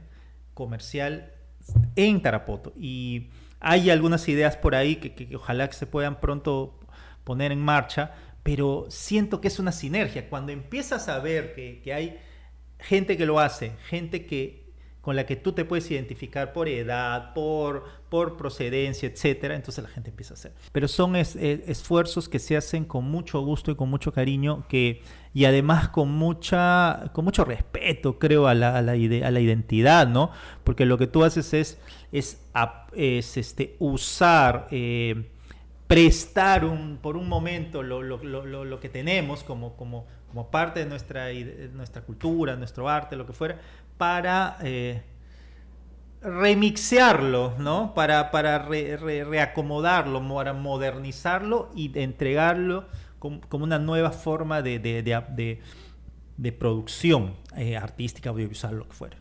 comercial 0.53 1.31
en 1.95 2.21
Tarapoto. 2.21 2.73
Y 2.77 3.29
hay 3.59 3.89
algunas 3.89 4.27
ideas 4.27 4.57
por 4.57 4.75
ahí 4.75 4.97
que, 4.97 5.35
ojalá 5.35 5.67
que 5.67 5.75
se 5.75 5.87
puedan 5.87 6.19
pronto 6.19 6.79
poner 7.23 7.51
en 7.53 7.61
marcha, 7.61 8.11
pero 8.43 8.85
siento 8.89 9.39
que 9.39 9.47
es 9.47 9.59
una 9.59 9.71
sinergia. 9.71 10.29
Cuando 10.29 10.51
empiezas 10.51 11.07
a 11.07 11.19
ver 11.19 11.55
que, 11.55 11.81
que 11.81 11.93
hay 11.93 12.19
gente 12.79 13.15
que 13.15 13.25
lo 13.25 13.39
hace, 13.39 13.71
gente 13.87 14.25
que 14.25 14.62
con 15.03 15.17
la 15.17 15.25
que 15.25 15.35
tú 15.35 15.51
te 15.51 15.65
puedes 15.65 15.91
identificar 15.91 16.53
por 16.53 16.69
edad, 16.69 17.33
por, 17.33 17.83
por 18.07 18.37
procedencia, 18.37 19.09
etcétera, 19.09 19.53
entonces 19.53 19.83
la 19.83 19.89
gente 19.89 20.11
empieza 20.11 20.33
a 20.33 20.35
hacer. 20.35 20.53
Pero 20.71 20.87
son 20.87 21.17
esfuerzos 21.17 22.29
que 22.29 22.39
se 22.39 22.55
hacen 22.55 22.85
con 22.85 23.03
mucho 23.03 23.41
gusto 23.41 23.69
y 23.69 23.75
con 23.75 23.89
mucho 23.89 24.13
cariño 24.13 24.65
que, 24.69 25.01
y 25.33 25.43
además 25.43 25.89
con, 25.89 26.09
mucha, 26.09 27.11
con 27.11 27.25
mucho 27.25 27.43
respeto, 27.43 28.17
creo, 28.17 28.47
a 28.47 28.53
la, 28.53 28.77
a 28.77 28.81
la, 28.81 28.95
identidad, 28.95 30.07
¿no? 30.07 30.31
Porque 30.63 30.85
lo 30.85 30.97
que 30.97 31.07
tú 31.07 31.25
haces 31.25 31.53
es, 31.53 31.81
es, 32.13 32.41
es 32.95 33.35
este, 33.35 33.75
usar... 33.79 34.69
Eh, 34.71 35.31
prestar 35.85 36.65
un, 36.65 36.97
por 36.97 37.17
un 37.17 37.27
momento 37.27 37.83
lo, 37.83 38.01
lo, 38.01 38.17
lo, 38.23 38.65
lo, 38.65 38.79
que 38.79 38.89
tenemos 38.89 39.43
como, 39.43 39.75
como, 39.75 40.07
como 40.29 40.49
parte 40.49 40.79
de 40.79 40.87
nuestra, 40.87 41.27
nuestra 41.73 42.01
cultura, 42.01 42.55
nuestro 42.55 42.89
arte, 42.89 43.15
lo 43.15 43.27
que 43.27 43.33
fuera, 43.33 43.59
para 43.97 44.57
eh, 44.61 45.01
remixearlo, 46.21 47.53
¿no? 47.59 47.93
Para, 47.93 48.31
para 48.31 48.59
reacomodarlo, 48.59 50.27
para 50.33 50.53
modernizarlo 50.53 51.71
y 51.75 51.97
entregarlo 51.99 52.85
como, 53.19 53.41
una 53.51 53.79
nueva 53.79 54.11
forma 54.11 54.61
de, 54.61 54.79
de, 54.79 56.51
producción 56.51 57.35
eh, 57.55 57.77
artística, 57.77 58.29
audiovisual, 58.29 58.75
lo 58.75 58.87
que 58.87 58.93
fuera. 58.93 59.17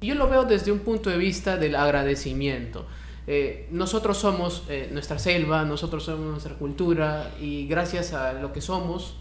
Yo 0.00 0.14
lo 0.14 0.28
veo 0.28 0.44
desde 0.44 0.72
un 0.72 0.80
punto 0.80 1.10
de 1.10 1.18
vista 1.18 1.56
del 1.56 1.74
agradecimiento. 1.74 2.86
Eh, 3.26 3.68
nosotros 3.70 4.18
somos 4.18 4.64
nuestra 4.90 5.18
selva, 5.18 5.64
nosotros 5.64 6.04
somos 6.04 6.26
nuestra 6.26 6.54
cultura 6.54 7.30
y 7.40 7.66
gracias 7.66 8.12
a 8.12 8.32
lo 8.32 8.52
que 8.52 8.60
somos, 8.60 9.16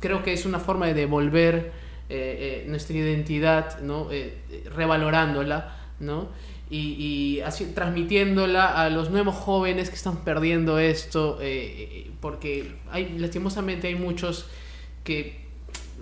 creo 0.00 0.22
que 0.22 0.32
es 0.32 0.46
una 0.46 0.58
forma 0.58 0.86
de 0.86 0.94
devolver 0.94 1.81
eh, 2.14 2.64
eh, 2.64 2.64
nuestra 2.68 2.94
identidad, 2.94 3.80
¿no? 3.80 4.08
Eh, 4.12 4.36
revalorándola, 4.74 5.76
¿no? 5.98 6.28
y, 6.68 7.40
así, 7.40 7.72
transmitiéndola 7.74 8.66
a 8.66 8.90
los 8.90 9.10
nuevos 9.10 9.34
jóvenes 9.34 9.88
que 9.88 9.96
están 9.96 10.24
perdiendo 10.24 10.78
esto, 10.78 11.38
porque 12.20 12.76
hay, 12.90 13.18
lastimosamente 13.18 13.88
hay 13.88 13.94
muchos 13.94 14.46
que 15.04 15.46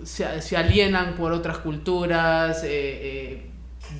se, 0.03 0.41
se 0.41 0.57
alienan 0.57 1.15
por 1.15 1.33
otras 1.33 1.57
culturas, 1.57 2.65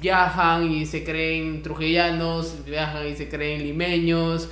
viajan 0.02 0.72
y 0.72 0.86
se 0.86 1.04
creen 1.04 1.62
trujillanos, 1.62 2.64
viajan 2.66 3.08
y 3.08 3.16
se 3.16 3.28
creen 3.28 3.64
limeños, 3.64 4.50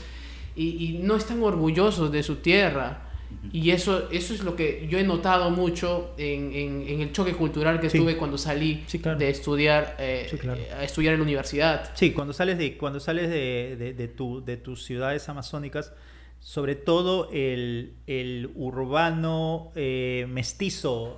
y, 0.57 0.85
y 0.87 0.99
no 1.01 1.15
están 1.15 1.41
orgullosos 1.41 2.11
de 2.11 2.23
su 2.23 2.37
tierra. 2.37 3.08
Y 3.51 3.71
eso, 3.71 4.09
eso 4.11 4.33
es 4.33 4.43
lo 4.43 4.55
que 4.55 4.87
yo 4.89 4.97
he 4.97 5.03
notado 5.03 5.49
mucho 5.49 6.13
en, 6.17 6.51
en, 6.53 7.01
el 7.01 7.11
choque 7.11 7.33
cultural 7.33 7.79
que 7.79 7.89
tuve 7.89 8.17
cuando 8.17 8.37
salí 8.37 8.83
de 9.17 9.29
estudiar, 9.29 9.95
eh, 9.99 10.29
a 10.75 10.83
estudiar 10.83 11.13
en 11.13 11.19
la 11.19 11.23
universidad. 11.23 11.91
Sí, 11.95 12.11
cuando 12.11 12.33
sales 12.33 12.57
de, 12.57 12.77
cuando 12.77 12.99
sales 12.99 13.29
de, 13.29 13.75
de, 13.77 13.93
de, 13.93 14.07
tu, 14.07 14.43
de 14.43 14.57
tus 14.57 14.83
ciudades 14.83 15.29
amazónicas, 15.29 15.93
sobre 16.39 16.75
todo 16.75 17.29
el, 17.31 17.95
el 18.07 18.51
urbano 18.55 19.71
eh, 19.75 20.25
mestizo 20.29 21.17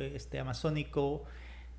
este, 0.00 0.38
amazónico 0.38 1.24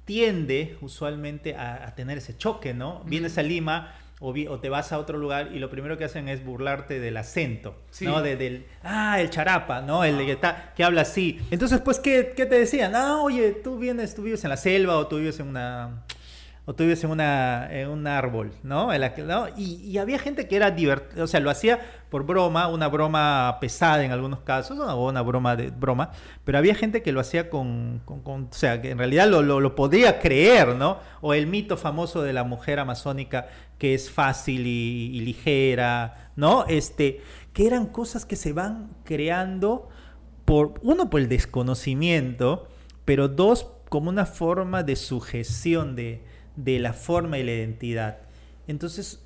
tiende 0.05 0.77
usualmente 0.81 1.55
a, 1.55 1.87
a, 1.87 1.95
tener 1.95 2.17
ese 2.17 2.37
choque, 2.37 2.73
¿no? 2.73 3.03
Vienes 3.05 3.37
a 3.37 3.43
Lima 3.43 3.95
o, 4.23 4.59
te 4.59 4.69
vas 4.69 4.93
a 4.93 4.99
otro 4.99 5.17
lugar 5.17 5.49
y 5.53 5.59
lo 5.59 5.69
primero 5.69 5.97
que 5.97 6.05
hacen 6.05 6.29
es 6.29 6.45
burlarte 6.45 7.01
del 7.01 7.17
acento, 7.17 7.75
¿no? 7.99 8.21
De, 8.21 8.37
del, 8.37 8.65
ah, 8.81 9.19
el 9.19 9.29
charapa, 9.29 9.81
¿no? 9.81 10.05
El 10.05 10.17
que, 10.17 10.31
está, 10.31 10.71
que 10.75 10.83
habla 10.83 11.01
así. 11.01 11.39
Entonces, 11.51 11.81
pues, 11.81 11.99
¿qué, 11.99 12.33
¿qué, 12.33 12.45
te 12.45 12.57
decían? 12.57 12.95
Ah, 12.95 13.17
oye, 13.21 13.51
tú 13.51 13.77
vienes, 13.77 14.15
tú 14.15 14.23
vives 14.23 14.43
en 14.45 14.49
la 14.51 14.57
selva 14.57 14.97
o 14.97 15.07
tú 15.07 15.17
vives 15.17 15.39
en 15.41 15.47
una 15.47 16.05
o 16.65 16.73
tú 16.73 16.83
vives 16.83 17.03
en, 17.03 17.11
una, 17.11 17.67
en 17.69 17.89
un 17.89 18.07
árbol, 18.07 18.53
¿no? 18.63 18.89
Y, 19.57 19.97
había 19.97 20.17
gente 20.17 20.47
que 20.47 20.55
era 20.55 20.71
divertido, 20.71 21.25
o 21.25 21.27
sea, 21.27 21.41
lo 21.41 21.49
hacía 21.49 21.79
por 22.09 22.25
broma, 22.25 22.69
una 22.69 22.87
broma 22.87 23.57
pesada 23.59 24.03
en 24.05 24.11
algunos 24.11 24.39
casos, 24.41 24.79
o 24.79 25.09
una 25.09 25.21
broma 25.21 25.57
de 25.57 25.71
broma, 25.71 26.11
pero 26.45 26.57
había 26.57 26.73
gente 26.73 27.03
que 27.03 27.11
lo 27.11 27.19
hacía 27.19 27.49
con, 27.49 28.01
o 28.07 28.47
sea, 28.51 28.81
que 28.81 28.91
en 28.91 28.97
realidad 28.97 29.27
lo, 29.27 29.41
lo, 29.41 29.75
podría 29.75 30.19
creer, 30.19 30.75
¿no? 30.75 30.99
O 31.19 31.33
el 31.33 31.47
mito 31.47 31.75
famoso 31.75 32.21
de 32.21 32.31
la 32.31 32.45
mujer 32.45 32.79
amazónica 32.79 33.47
que 33.77 33.93
es 33.93 34.09
fácil 34.09 34.65
y, 34.65 35.17
y 35.17 35.19
ligera, 35.19 36.31
¿no? 36.37 36.65
Este, 36.69 37.21
que 37.51 37.67
eran 37.67 37.87
cosas 37.87 38.25
que 38.25 38.37
se 38.37 38.53
van 38.53 38.89
creando 39.03 39.89
por, 40.45 40.75
uno, 40.81 41.09
por 41.09 41.19
el 41.19 41.27
desconocimiento, 41.27 42.67
pero 43.03 43.27
dos, 43.27 43.67
como 43.89 44.09
una 44.09 44.25
forma 44.25 44.83
de 44.83 44.95
sujeción 44.95 45.95
de 45.95 46.32
de 46.55 46.79
la 46.79 46.93
forma 46.93 47.37
y 47.37 47.43
la 47.43 47.53
identidad. 47.53 48.17
Entonces, 48.67 49.23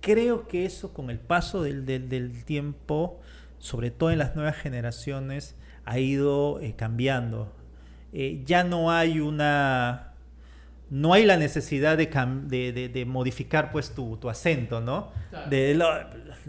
creo 0.00 0.46
que 0.46 0.64
eso 0.64 0.92
con 0.92 1.10
el 1.10 1.18
paso 1.18 1.62
del, 1.62 2.44
tiempo, 2.44 3.20
sobre 3.58 3.90
todo 3.90 4.10
en 4.10 4.18
las 4.18 4.36
nuevas 4.36 4.56
generaciones, 4.56 5.56
ha 5.84 5.98
ido 5.98 6.60
eh, 6.60 6.74
cambiando. 6.76 7.52
Eh, 8.12 8.42
ya 8.44 8.64
no 8.64 8.90
hay 8.90 9.20
una 9.20 10.14
no 10.90 11.12
hay 11.12 11.24
la 11.24 11.36
necesidad 11.36 11.96
de, 11.96 12.06
de, 12.06 12.88
de, 12.88 13.04
modificar 13.04 13.72
pues 13.72 13.94
tu, 13.94 14.16
tu 14.18 14.30
acento, 14.30 14.80
¿no? 14.80 15.10
De 15.50 15.74
lo, 15.74 15.88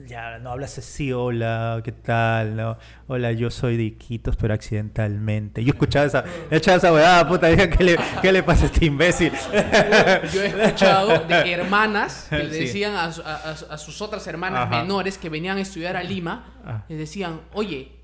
ya 0.06 0.38
no 0.38 0.51
hablas 0.51 0.77
así, 0.77 1.12
hola, 1.12 1.82
¿qué 1.84 1.91
tal? 1.91 2.56
No? 2.56 2.77
Hola, 3.08 3.32
yo 3.32 3.50
soy 3.50 3.77
de 3.77 3.84
Iquitos, 3.84 4.36
pero 4.36 4.53
accidentalmente. 4.53 5.63
Yo 5.63 5.72
escuchaba 5.72 6.06
esa, 6.06 6.24
he 6.51 6.56
escuchado 6.56 6.77
esa 6.77 6.94
weá, 6.94 7.27
puta, 7.27 7.56
¿qué 7.70 7.84
le, 7.84 7.98
¿qué 8.22 8.32
le 8.32 8.44
pasa 8.44 8.63
a 8.63 8.65
este 8.67 8.86
imbécil? 8.86 9.32
Yo, 10.34 10.44
he 10.44 10.48
escuchado 10.48 11.25
de 11.25 11.51
hermanas 11.51 12.27
que 12.29 12.44
le 12.44 12.60
decían 12.60 12.94
a, 12.94 13.06
a, 13.06 13.51
a 13.51 13.77
sus 13.77 14.01
otras 14.01 14.25
hermanas 14.27 14.70
menores 14.70 15.17
que 15.17 15.29
venían 15.29 15.58
a 15.58 15.62
estudiar 15.62 15.98
a 15.98 16.03
Lima, 16.03 16.53
ah. 16.63 16.86
les 16.88 17.00
decían, 17.00 17.41
oye, 17.53 17.97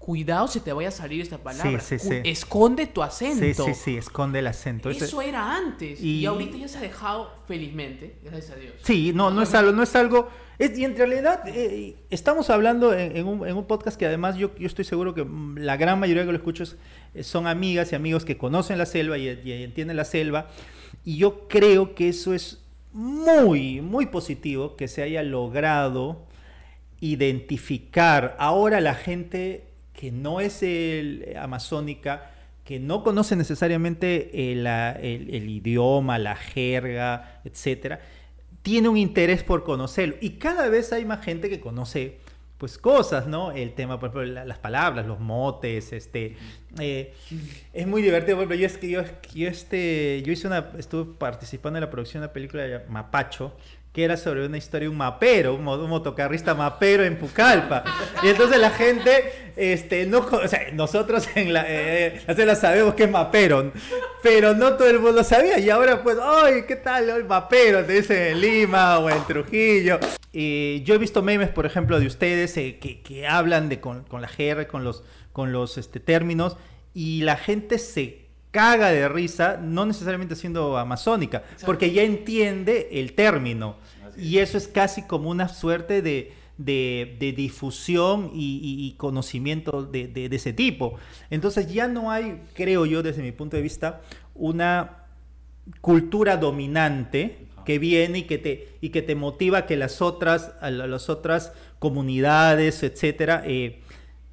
cuidado 0.00 0.48
se 0.48 0.60
te 0.60 0.72
vaya 0.72 0.88
a 0.88 0.92
salir 0.92 1.20
esta 1.20 1.38
palabra. 1.38 1.78
Sí, 1.78 1.98
sí, 1.98 2.08
sí. 2.08 2.20
Esconde 2.24 2.86
tu 2.86 3.02
acento. 3.02 3.64
Sí, 3.66 3.74
sí, 3.74 3.80
sí, 3.84 3.96
esconde 3.98 4.38
el 4.38 4.46
acento. 4.46 4.90
Eso 4.90 5.22
era 5.22 5.54
antes. 5.54 6.00
Y... 6.00 6.24
ahorita 6.24 6.56
ya 6.56 6.68
se 6.68 6.78
ha 6.78 6.80
dejado, 6.80 7.30
felizmente, 7.46 8.16
gracias 8.24 8.50
a 8.50 8.56
Dios. 8.56 8.74
Sí, 8.82 9.12
no, 9.14 9.30
no 9.30 9.42
es 9.42 9.54
algo, 9.54 9.72
no 9.72 9.82
es 9.82 9.94
algo. 9.94 10.28
Es, 10.58 10.76
y 10.76 10.84
en 10.84 10.96
realidad 10.96 11.42
eh, 11.46 11.96
estamos 12.08 12.50
hablando 12.50 12.94
en, 12.94 13.26
un, 13.26 13.46
en, 13.46 13.56
un, 13.56 13.66
podcast 13.66 13.98
que 13.98 14.06
además 14.06 14.36
yo, 14.36 14.54
yo, 14.56 14.66
estoy 14.66 14.84
seguro 14.84 15.14
que 15.14 15.26
la 15.56 15.76
gran 15.76 16.00
mayoría 16.00 16.24
que 16.24 16.32
lo 16.32 16.36
escucho 16.36 16.64
eh, 17.14 17.22
son 17.22 17.46
amigas 17.46 17.92
y 17.92 17.94
amigos 17.94 18.24
que 18.24 18.36
conocen 18.36 18.78
la 18.78 18.86
selva 18.86 19.16
y, 19.16 19.28
y 19.28 19.52
entienden 19.62 19.96
la 19.96 20.04
selva. 20.04 20.48
Y 21.04 21.18
yo 21.18 21.46
creo 21.46 21.94
que 21.94 22.08
eso 22.08 22.34
es 22.34 22.58
muy, 22.92 23.80
muy 23.80 24.06
positivo 24.06 24.76
que 24.76 24.88
se 24.88 25.02
haya 25.02 25.22
logrado 25.22 26.26
identificar. 27.00 28.36
Ahora 28.38 28.80
la 28.80 28.94
gente 28.94 29.69
que 30.00 30.10
no 30.10 30.40
es 30.40 30.62
el 30.62 31.36
amazónica, 31.38 32.30
que 32.64 32.80
no 32.80 33.04
conoce 33.04 33.36
necesariamente 33.36 34.50
el, 34.50 34.66
el 34.66 35.50
idioma, 35.50 36.18
la 36.18 36.36
jerga, 36.36 37.42
etcétera, 37.44 38.00
tiene 38.62 38.88
un 38.88 38.96
interés 38.96 39.42
por 39.42 39.62
conocerlo. 39.62 40.16
Y 40.22 40.38
cada 40.38 40.70
vez 40.70 40.94
hay 40.94 41.04
más 41.04 41.22
gente 41.22 41.50
que 41.50 41.60
conoce 41.60 42.16
pues 42.56 42.78
cosas, 42.78 43.26
¿no? 43.26 43.52
El 43.52 43.74
tema, 43.74 44.00
por 44.00 44.08
ejemplo, 44.08 44.44
las 44.44 44.58
palabras, 44.58 45.06
los 45.06 45.20
motes, 45.20 45.92
este, 45.92 46.36
eh, 46.78 47.12
es 47.74 47.86
muy 47.86 48.00
divertido. 48.00 48.38
Por 48.38 48.52
ejemplo, 48.52 48.80
yo 48.80 48.88
yo, 48.88 49.02
yo, 49.34 49.48
este, 49.48 50.22
yo 50.24 50.32
hice 50.32 50.46
una, 50.46 50.70
estuve 50.78 51.14
participando 51.18 51.78
en 51.78 51.84
la 51.84 51.90
producción 51.90 52.22
de 52.22 52.26
una 52.26 52.32
película 52.32 52.62
de 52.62 52.86
Mapacho, 52.88 53.54
que 53.92 54.04
era 54.04 54.16
sobre 54.16 54.46
una 54.46 54.56
historia 54.56 54.86
de 54.86 54.90
un 54.90 54.96
mapero, 54.96 55.54
un, 55.54 55.64
motocarrista 55.64 56.54
mapero 56.54 57.04
en 57.04 57.16
Pucallpa. 57.18 57.82
Y 58.22 58.28
entonces 58.28 58.58
la 58.60 58.70
gente, 58.70 59.52
este, 59.56 60.06
no, 60.06 60.18
o 60.18 60.48
sea, 60.48 60.70
nosotros 60.72 61.28
en 61.34 61.52
la, 61.52 61.64
eh, 61.66 62.20
la 62.26 62.54
sabemos 62.54 62.94
que 62.94 63.04
es 63.04 63.10
mapero, 63.10 63.72
pero 64.22 64.54
no 64.54 64.74
todo 64.74 64.88
el 64.88 65.00
mundo 65.00 65.24
sabía. 65.24 65.58
Y 65.58 65.70
ahora 65.70 66.02
pues, 66.04 66.18
¡ay, 66.22 66.64
qué 66.68 66.76
tal 66.76 67.08
el 67.08 67.24
mapero! 67.24 67.84
Te 67.84 67.94
dicen 67.94 68.16
en 68.34 68.40
Lima 68.40 68.98
o 69.00 69.10
en 69.10 69.24
Trujillo. 69.24 69.98
Yo 70.32 70.94
he 70.94 70.98
visto 70.98 71.22
memes, 71.22 71.48
por 71.48 71.66
ejemplo, 71.66 71.98
de 71.98 72.06
ustedes 72.06 72.56
eh, 72.56 72.78
que, 72.80 73.02
que, 73.02 73.26
hablan 73.26 73.68
de 73.68 73.80
con, 73.80 74.04
con, 74.04 74.22
la 74.22 74.28
GR, 74.28 74.68
con 74.68 74.84
los, 74.84 75.02
con 75.32 75.50
los 75.50 75.78
este, 75.78 75.98
términos, 75.98 76.56
y 76.94 77.22
la 77.22 77.36
gente 77.36 77.78
se 77.78 78.19
caga 78.50 78.90
de 78.90 79.08
risa, 79.08 79.58
no 79.62 79.86
necesariamente 79.86 80.36
siendo 80.36 80.76
amazónica, 80.76 81.44
porque 81.64 81.92
ya 81.92 82.02
entiende 82.02 82.88
el 82.92 83.12
término. 83.12 83.76
Y 84.16 84.38
eso 84.38 84.58
es 84.58 84.68
casi 84.68 85.02
como 85.02 85.30
una 85.30 85.48
suerte 85.48 86.02
de, 86.02 86.32
difusión 87.36 88.30
y, 88.34 88.94
conocimiento 88.98 89.84
de, 89.84 90.28
ese 90.32 90.52
tipo. 90.52 90.96
Entonces 91.30 91.72
ya 91.72 91.88
no 91.88 92.10
hay, 92.10 92.42
creo 92.54 92.86
yo, 92.86 93.02
desde 93.02 93.22
mi 93.22 93.32
punto 93.32 93.56
de 93.56 93.62
vista, 93.62 94.02
una 94.34 95.04
cultura 95.80 96.36
dominante 96.36 97.46
que 97.64 97.78
viene 97.78 98.20
y 98.20 98.22
que 98.22 98.38
te, 98.38 98.76
y 98.80 98.88
que 98.88 99.02
te 99.02 99.14
motiva 99.14 99.66
que 99.66 99.76
las 99.76 100.02
otras, 100.02 100.52
las 100.62 101.08
otras 101.08 101.52
comunidades, 101.78 102.82
etcétera, 102.82 103.42
eh, 103.46 103.80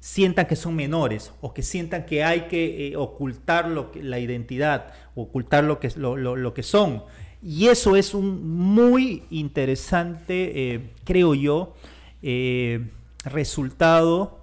sientan 0.00 0.46
que 0.46 0.56
son 0.56 0.76
menores 0.76 1.32
o 1.40 1.52
que 1.52 1.62
sientan 1.62 2.06
que 2.06 2.22
hay 2.24 2.42
que 2.42 2.88
eh, 2.88 2.96
ocultar 2.96 3.68
lo 3.68 3.90
que, 3.90 4.02
la 4.02 4.18
identidad, 4.18 4.92
ocultar 5.14 5.64
lo 5.64 5.80
que, 5.80 5.90
lo, 5.96 6.16
lo, 6.16 6.54
que 6.54 6.62
son. 6.62 7.02
Y 7.42 7.68
eso 7.68 7.96
es 7.96 8.14
un 8.14 8.48
muy 8.48 9.24
interesante, 9.30 10.74
eh, 10.74 10.90
creo 11.04 11.34
yo, 11.34 11.74
eh, 12.22 12.88
resultado 13.24 14.37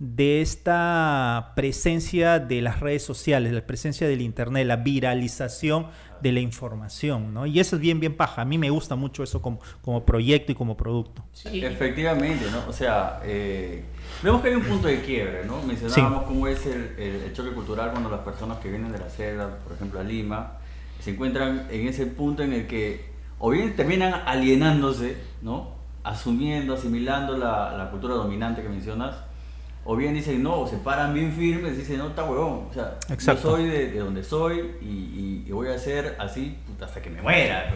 de 0.00 0.40
esta 0.40 1.52
presencia 1.54 2.38
de 2.38 2.62
las 2.62 2.80
redes 2.80 3.04
sociales, 3.04 3.52
la 3.52 3.66
presencia 3.66 4.08
del 4.08 4.22
Internet, 4.22 4.66
la 4.66 4.76
viralización 4.76 5.88
de 6.22 6.32
la 6.32 6.40
información, 6.40 7.34
¿no? 7.34 7.44
Y 7.44 7.60
eso 7.60 7.76
es 7.76 7.82
bien, 7.82 8.00
bien 8.00 8.16
paja. 8.16 8.40
A 8.40 8.44
mí 8.46 8.56
me 8.56 8.70
gusta 8.70 8.96
mucho 8.96 9.22
eso 9.22 9.42
como, 9.42 9.60
como 9.82 10.06
proyecto 10.06 10.52
y 10.52 10.54
como 10.54 10.74
producto. 10.74 11.22
Sí. 11.34 11.62
Efectivamente, 11.62 12.46
¿no? 12.50 12.66
O 12.66 12.72
sea, 12.72 13.20
eh, 13.24 13.84
vemos 14.22 14.40
que 14.40 14.48
hay 14.48 14.54
un 14.54 14.64
punto 14.64 14.88
de 14.88 15.02
quiebre, 15.02 15.44
¿no? 15.44 15.62
Mencionábamos 15.62 16.24
cómo 16.24 16.46
es 16.48 16.64
el, 16.64 17.30
choque 17.34 17.50
cultural 17.50 17.90
cuando 17.90 18.08
las 18.08 18.20
personas 18.20 18.58
que 18.58 18.70
vienen 18.70 18.92
de 18.92 18.98
la 18.98 19.10
selva, 19.10 19.58
por 19.58 19.74
ejemplo 19.74 20.00
a 20.00 20.02
Lima, 20.02 20.54
se 20.98 21.10
encuentran 21.10 21.66
en 21.70 21.88
ese 21.88 22.06
punto 22.06 22.42
en 22.42 22.54
el 22.54 22.66
que 22.66 23.10
o 23.38 23.50
bien 23.50 23.76
terminan 23.76 24.22
alienándose, 24.24 25.18
¿no? 25.42 25.74
Asumiendo, 26.04 26.72
asimilando 26.72 27.36
la, 27.36 27.76
la 27.76 27.90
cultura 27.90 28.14
dominante 28.14 28.62
que 28.62 28.68
mencionas, 28.70 29.14
o 29.84 29.96
bien 29.96 30.14
dicen 30.14 30.42
no, 30.42 30.60
o 30.60 30.68
se 30.68 30.76
paran 30.76 31.14
bien 31.14 31.32
firmes, 31.32 31.76
dicen 31.76 31.98
no, 31.98 32.08
está 32.08 32.24
huevón, 32.24 32.66
o 32.70 32.72
sea, 32.72 32.98
yo 33.08 33.36
soy 33.36 33.64
de, 33.66 33.98
donde 33.98 34.22
soy 34.22 34.72
y, 34.80 35.50
voy 35.50 35.68
a 35.68 35.78
ser 35.78 36.16
así 36.18 36.56
hasta 36.80 37.02
que 37.02 37.10
me 37.10 37.20
muera. 37.20 37.74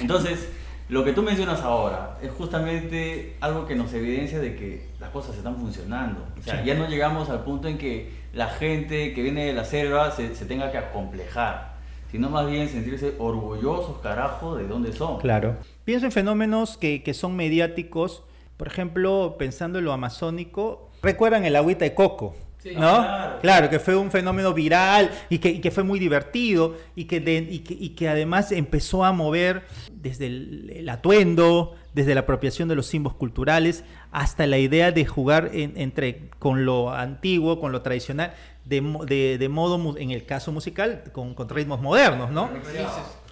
Entonces, 0.00 0.48
lo 0.88 1.04
que 1.04 1.12
tú 1.12 1.22
mencionas 1.22 1.62
ahora 1.62 2.18
es 2.22 2.30
justamente 2.30 3.36
algo 3.40 3.66
que 3.66 3.74
nos 3.74 3.92
evidencia 3.92 4.38
de 4.38 4.54
que 4.54 4.86
las 5.00 5.10
cosas 5.10 5.36
están 5.36 5.56
funcionando. 5.56 6.24
O 6.38 6.42
sea, 6.42 6.64
ya 6.64 6.74
no 6.74 6.88
llegamos 6.88 7.28
al 7.28 7.42
punto 7.44 7.68
en 7.68 7.78
que 7.78 8.12
la 8.32 8.48
gente 8.48 9.12
que 9.12 9.22
viene 9.22 9.46
de 9.46 9.52
la 9.52 9.64
selva 9.64 10.10
se, 10.10 10.28
tenga 10.46 10.70
que 10.70 10.78
acomplejar, 10.78 11.74
sino 12.10 12.30
más 12.30 12.46
bien 12.46 12.68
sentirse 12.68 13.14
orgullosos, 13.18 13.98
carajo, 13.98 14.56
de 14.56 14.68
dónde 14.68 14.92
son. 14.92 15.18
Claro. 15.18 15.56
Pienso 15.84 16.06
en 16.06 16.12
fenómenos 16.12 16.76
que, 16.76 17.02
que 17.02 17.14
son 17.14 17.34
mediáticos, 17.34 18.22
por 18.56 18.68
ejemplo, 18.68 19.36
pensando 19.38 19.80
en 19.80 19.86
lo 19.86 19.92
amazónico, 19.92 20.85
recuerdan 21.06 21.44
el 21.44 21.54
agüita 21.56 21.84
de 21.84 21.94
coco. 21.94 22.34
¿no? 22.74 23.38
Claro. 23.40 23.70
que 23.70 23.78
fue 23.78 23.94
un 23.94 24.10
fenómeno 24.10 24.52
viral 24.52 25.12
y 25.28 25.38
que, 25.38 25.70
fue 25.70 25.84
muy 25.84 26.00
divertido 26.00 26.74
y 26.96 27.04
que, 27.04 27.18
y 27.18 27.90
que, 27.90 28.08
además 28.08 28.50
empezó 28.50 29.04
a 29.04 29.12
mover 29.12 29.62
desde 29.92 30.26
el, 30.26 30.88
atuendo, 30.88 31.76
desde 31.94 32.14
la 32.14 32.22
apropiación 32.22 32.68
de 32.68 32.74
los 32.74 32.86
símbolos 32.88 33.16
culturales, 33.16 33.84
hasta 34.10 34.48
la 34.48 34.58
idea 34.58 34.90
de 34.90 35.06
jugar 35.06 35.50
entre, 35.52 36.28
con 36.40 36.64
lo 36.64 36.92
antiguo, 36.92 37.60
con 37.60 37.70
lo 37.70 37.82
tradicional, 37.82 38.34
de, 38.64 39.38
de, 39.38 39.48
modo, 39.48 39.96
en 39.96 40.10
el 40.10 40.26
caso 40.26 40.50
musical, 40.50 41.04
con, 41.12 41.34
con 41.34 41.48
ritmos 41.48 41.80
modernos, 41.80 42.32
¿no? 42.32 42.50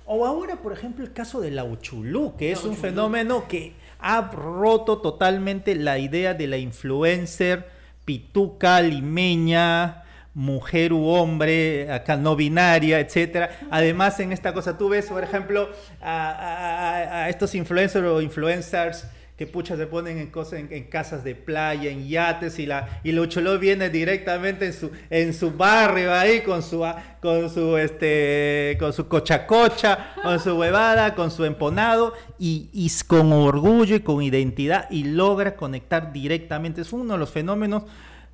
O 0.07 0.27
ahora, 0.27 0.57
por 0.57 0.73
ejemplo, 0.73 1.03
el 1.03 1.13
caso 1.13 1.41
de 1.41 1.51
la 1.51 1.65
Uchulú, 1.65 2.37
que 2.37 2.53
es 2.53 2.65
un 2.65 2.77
fenómeno 2.77 3.49
que 3.49 3.73
ha 4.07 4.31
roto 4.31 4.99
totalmente 4.99 5.75
la 5.75 5.99
idea 5.99 6.35
de 6.35 6.47
la 6.47 6.59
influencer 6.59 7.71
pituca, 8.05 8.83
limeña, 8.83 10.03
mujer 10.35 10.93
u 10.93 11.07
hombre, 11.07 11.91
acá 11.91 12.19
no 12.19 12.37
binaria, 12.37 13.01
etcétera. 13.01 13.59
Además, 13.71 14.21
en 14.21 14.33
esta 14.33 14.53
cosa 14.53 14.77
tú 14.77 14.91
ves, 14.91 15.07
por 15.07 15.25
ejemplo, 15.25 15.71
a, 16.03 17.23
a 17.23 17.29
estos 17.31 17.55
influencers 17.55 18.07
o 18.07 18.21
influencers 18.21 19.07
que 19.37 19.49
pucha 19.49 19.77
se 19.77 19.89
ponen 19.89 20.19
en 20.19 20.31
cosas 20.31 20.61
en, 20.71 20.85
casas 20.85 21.25
de 21.25 21.35
playa, 21.35 21.91
en 21.91 22.07
yates 22.09 22.61
y 22.61 22.67
la 22.67 23.01
y 23.03 23.11
Lucholó 23.11 23.59
viene 23.59 23.91
directamente 23.91 24.67
en 24.67 24.73
su 24.73 24.93
en 25.11 25.35
su 25.35 25.51
barrio 25.51 26.15
ahí 26.15 26.43
con 26.43 26.63
su 26.63 26.87
con 27.21 27.51
su 27.51 27.77
este 27.77 28.77
con 28.79 28.93
su 28.93 29.09
cochacocha, 29.09 30.15
con 30.23 30.39
su 30.39 30.57
huevada, 30.57 31.17
con 31.17 31.33
su 31.33 31.45
emponado 31.45 32.13
y, 32.39 32.71
y, 32.73 32.89
con 33.09 33.33
orgullo 33.33 33.97
y 33.97 34.01
con 34.01 34.23
identidad 34.23 34.89
y 34.91 35.05
logra 35.05 35.57
conectar 35.57 36.13
directamente. 36.13 36.83
Es 36.83 36.93
uno 36.93 37.15
de 37.15 37.19
los 37.19 37.31
fenómenos 37.31 37.85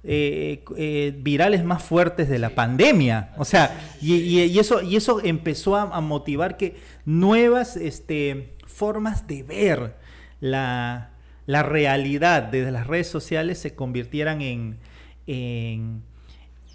eh, 0.02 0.64
eh, 0.76 1.14
virales 1.16 1.64
más 1.64 1.82
fuertes 1.82 2.28
de 2.28 2.38
la 2.38 2.50
pandemia. 2.50 3.32
O 3.38 3.44
sea, 3.44 3.78
y, 4.02 4.14
y, 4.16 4.58
eso, 4.58 4.82
y 4.82 4.96
eso 4.96 5.20
empezó 5.22 5.76
a, 5.76 5.82
a 5.82 6.00
motivar 6.00 6.56
que 6.56 6.76
nuevas 7.04 7.76
este, 7.76 8.54
formas 8.66 9.26
de 9.26 9.42
ver 9.42 9.99
la, 10.40 11.10
realidad 11.46 12.44
desde 12.44 12.70
las 12.70 12.86
redes 12.86 13.08
sociales 13.08 13.58
se 13.58 13.74
convirtieran 13.74 14.40
en, 14.40 14.78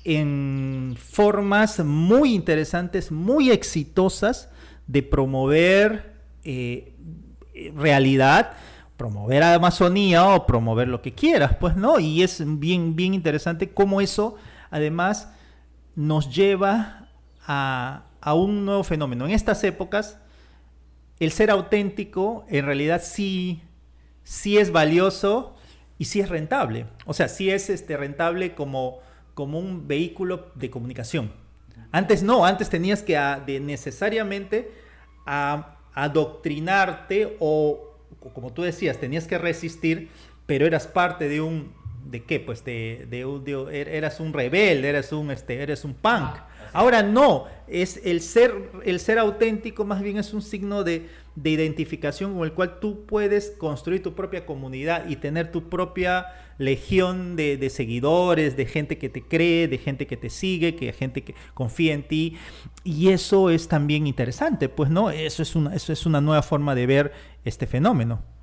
en, 0.03 0.95
formas 0.97 1.83
muy 1.83 2.33
interesantes, 2.33 3.11
muy 3.11 3.51
exitosas 3.51 4.49
de 4.87 5.01
promover 5.03 6.13
eh, 6.43 6.93
realidad, 7.75 8.51
promover 8.97 9.43
a 9.43 9.55
Amazonía 9.55 10.27
o 10.27 10.45
promover 10.45 10.87
lo 10.87 11.01
que 11.01 11.11
quieras, 11.11 11.55
pues 11.59 11.75
no, 11.75 11.99
y 11.99 12.21
es 12.21 12.43
bien, 12.59 12.95
bien 12.95 13.13
interesante 13.13 13.71
cómo 13.71 13.99
eso 13.99 14.35
además 14.69 15.29
nos 15.95 16.33
lleva 16.33 17.09
a, 17.45 18.03
a 18.21 18.33
un 18.33 18.65
nuevo 18.65 18.83
fenómeno. 18.83 19.25
En 19.25 19.31
estas 19.31 19.63
épocas, 19.63 20.17
el 21.19 21.31
ser 21.31 21.49
auténtico 21.49 22.45
en 22.49 22.65
realidad 22.65 23.01
sí, 23.03 23.61
sí 24.23 24.57
es 24.57 24.71
valioso 24.71 25.55
y 25.97 26.05
sí 26.05 26.19
es 26.19 26.29
rentable. 26.29 26.87
O 27.05 27.13
sea, 27.13 27.27
sí 27.27 27.49
es 27.49 27.69
este, 27.69 27.95
rentable 27.97 28.53
como, 28.53 28.99
como 29.33 29.59
un 29.59 29.87
vehículo 29.87 30.51
de 30.55 30.69
comunicación. 30.69 31.31
Antes 31.91 32.23
no, 32.23 32.45
antes 32.45 32.69
tenías 32.69 33.01
que 33.03 33.17
a, 33.17 33.39
de 33.39 33.59
necesariamente 33.59 34.71
a, 35.25 35.77
adoctrinarte 35.93 37.37
o, 37.39 37.95
como 38.33 38.51
tú 38.51 38.63
decías, 38.63 38.99
tenías 38.99 39.27
que 39.27 39.37
resistir, 39.37 40.09
pero 40.45 40.65
eras 40.65 40.87
parte 40.87 41.29
de 41.29 41.39
un, 41.39 41.73
¿de 42.05 42.23
qué? 42.23 42.39
Pues 42.39 42.63
de, 42.63 43.07
de, 43.09 43.97
eras 43.97 44.19
un 44.19 44.33
rebelde, 44.33 44.87
eras 44.87 45.11
un, 45.11 45.31
este, 45.31 45.61
eres 45.61 45.83
un 45.83 45.93
punk. 45.93 46.37
Ahora 46.73 47.03
no, 47.03 47.45
es 47.67 48.01
el 48.03 48.21
ser, 48.21 48.69
el 48.83 48.99
ser 48.99 49.17
auténtico 49.17 49.85
más 49.85 50.01
bien 50.01 50.17
es 50.17 50.33
un 50.33 50.41
signo 50.41 50.83
de, 50.83 51.07
identificación 51.43 52.33
con 52.33 52.43
el 52.43 52.53
cual 52.53 52.79
tú 52.79 53.05
puedes 53.05 53.51
construir 53.51 54.01
tu 54.03 54.13
propia 54.13 54.45
comunidad 54.45 55.07
y 55.07 55.17
tener 55.17 55.51
tu 55.51 55.69
propia 55.69 56.27
legión 56.57 57.35
de, 57.35 57.69
seguidores, 57.69 58.55
de 58.55 58.65
gente 58.65 58.97
que 58.97 59.09
te 59.09 59.21
cree, 59.21 59.67
de 59.67 59.77
gente 59.77 60.07
que 60.07 60.17
te 60.17 60.29
sigue, 60.29 60.75
que 60.75 60.91
gente 60.93 61.23
que 61.23 61.35
confía 61.53 61.93
en 61.93 62.03
ti. 62.03 62.37
Y 62.83 63.09
eso 63.09 63.49
es 63.49 63.67
también 63.67 64.07
interesante, 64.07 64.69
pues 64.69 64.89
no, 64.89 65.11
eso 65.11 65.43
es 65.43 65.55
una, 65.55 65.75
eso 65.75 65.91
es 65.91 66.05
una 66.05 66.21
nueva 66.21 66.41
forma 66.41 66.75
de 66.75 66.85
ver 66.85 67.13
este 67.43 67.67
fenómeno. 67.67 68.34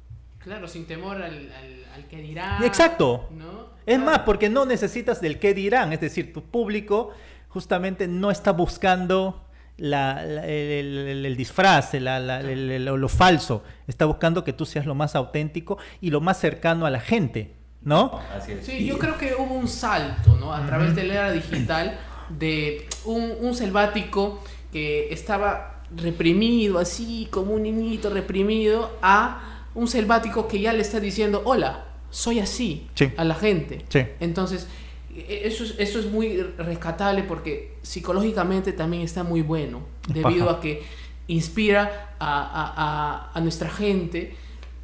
Claro, 0.44 0.66
sin 0.68 0.86
temor 0.86 1.16
al, 1.22 1.24
al, 1.52 1.84
al 1.94 2.06
que 2.08 2.16
dirán. 2.18 2.62
Exacto. 2.64 3.28
¿no? 3.32 3.72
Es 3.86 3.96
Claro. 3.96 4.10
más, 4.10 4.18
porque 4.20 4.48
no 4.48 4.64
necesitas 4.64 5.20
del 5.20 5.38
qué 5.38 5.54
dirán, 5.54 5.92
es 5.92 6.00
decir, 6.00 6.32
tu 6.32 6.42
público 6.42 7.10
justamente 7.48 8.08
no 8.08 8.30
está 8.30 8.52
buscando 8.52 9.44
la- 9.76 10.24
la- 10.24 10.46
el, 10.46 11.08
el- 11.08 11.26
el 11.26 11.36
disfraz, 11.36 11.94
la- 11.94 12.18
la- 12.20 12.40
el- 12.40 12.70
el- 12.70 12.84
lo 12.84 13.08
falso, 13.08 13.62
está 13.86 14.04
buscando 14.04 14.44
que 14.44 14.52
tú 14.52 14.64
seas 14.66 14.86
lo 14.86 14.94
más 14.94 15.14
auténtico 15.16 15.78
y 16.00 16.10
lo 16.10 16.20
más 16.20 16.38
cercano 16.38 16.86
a 16.86 16.90
la 16.90 17.00
gente, 17.00 17.54
¿no? 17.82 18.20
Así 18.36 18.52
es. 18.52 18.64
Sí, 18.66 18.84
yo 18.86 18.98
creo 18.98 19.18
que 19.18 19.34
hubo 19.34 19.54
un 19.54 19.68
salto, 19.68 20.36
¿no? 20.36 20.52
A 20.52 20.64
través 20.66 20.94
de 20.94 21.04
la 21.04 21.14
era 21.14 21.32
digital 21.32 21.98
de 22.30 22.86
un, 23.04 23.32
un 23.40 23.54
selvático 23.54 24.42
que 24.72 25.12
estaba 25.12 25.82
reprimido, 25.96 26.78
así 26.78 27.28
como 27.30 27.52
un 27.54 27.62
niñito 27.64 28.08
reprimido, 28.10 28.96
a 29.02 29.51
un 29.74 29.88
selvático 29.88 30.48
que 30.48 30.60
ya 30.60 30.72
le 30.72 30.82
está 30.82 31.00
diciendo, 31.00 31.42
hola, 31.44 31.84
soy 32.10 32.40
así 32.40 32.88
Sí. 32.94 33.10
a 33.16 33.24
la 33.24 33.34
gente. 33.34 33.84
Sí. 33.88 34.00
Entonces, 34.20 34.66
e- 35.14 35.42
eso 35.44 35.64
es, 35.64 35.74
eso 35.78 35.98
es 35.98 36.06
muy 36.06 36.42
rescatable 36.58 37.22
porque 37.22 37.76
psicológicamente 37.82 38.72
también 38.72 39.02
está 39.02 39.22
muy 39.24 39.42
bueno, 39.42 39.80
debido 40.08 40.46
Paja. 40.46 40.58
a 40.58 40.60
que 40.60 40.82
inspira 41.28 42.14
a, 42.18 42.42
a- 42.42 42.72
a- 42.76 43.30
a 43.32 43.40
nuestra 43.40 43.70
gente 43.70 44.36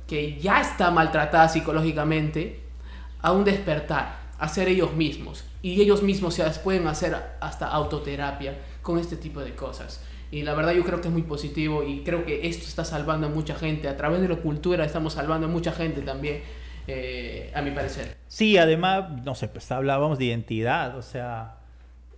que 0.06 0.38
ya 0.40 0.60
está 0.60 0.90
maltratada 0.90 1.48
psicológicamente 1.48 2.60
a 3.20 3.32
un 3.32 3.44
despertar, 3.44 4.18
a 4.38 4.48
ser 4.48 4.68
ellos 4.68 4.94
mismos. 4.94 5.44
Y 5.60 5.80
ellos 5.82 6.02
mismos 6.02 6.34
se 6.34 6.44
pueden 6.62 6.86
hacer 6.86 7.14
hasta 7.40 7.66
autoterapia 7.66 8.56
con 8.80 8.98
este 8.98 9.16
tipo 9.16 9.40
de 9.40 9.54
cosas. 9.54 10.00
Y 10.30 10.42
la 10.42 10.54
verdad 10.54 10.72
yo 10.72 10.84
creo 10.84 11.00
que 11.00 11.08
es 11.08 11.12
muy 11.12 11.22
positivo 11.22 11.82
y 11.84 12.00
creo 12.02 12.24
que 12.26 12.46
esto 12.48 12.66
está 12.66 12.84
salvando 12.84 13.28
a 13.28 13.30
mucha 13.30 13.54
gente. 13.54 13.88
A 13.88 13.96
través 13.96 14.20
de 14.20 14.28
la 14.28 14.36
cultura 14.36 14.84
estamos 14.84 15.14
salvando 15.14 15.46
a 15.46 15.50
mucha 15.50 15.72
gente 15.72 16.02
también, 16.02 16.42
eh, 16.86 17.50
a 17.54 17.62
mi 17.62 17.70
parecer. 17.70 18.16
Sí, 18.26 18.58
además, 18.58 19.22
no 19.24 19.34
sé, 19.34 19.48
pues 19.48 19.70
hablábamos 19.72 20.18
de 20.18 20.26
identidad, 20.26 20.96
o 20.98 21.02
sea, 21.02 21.54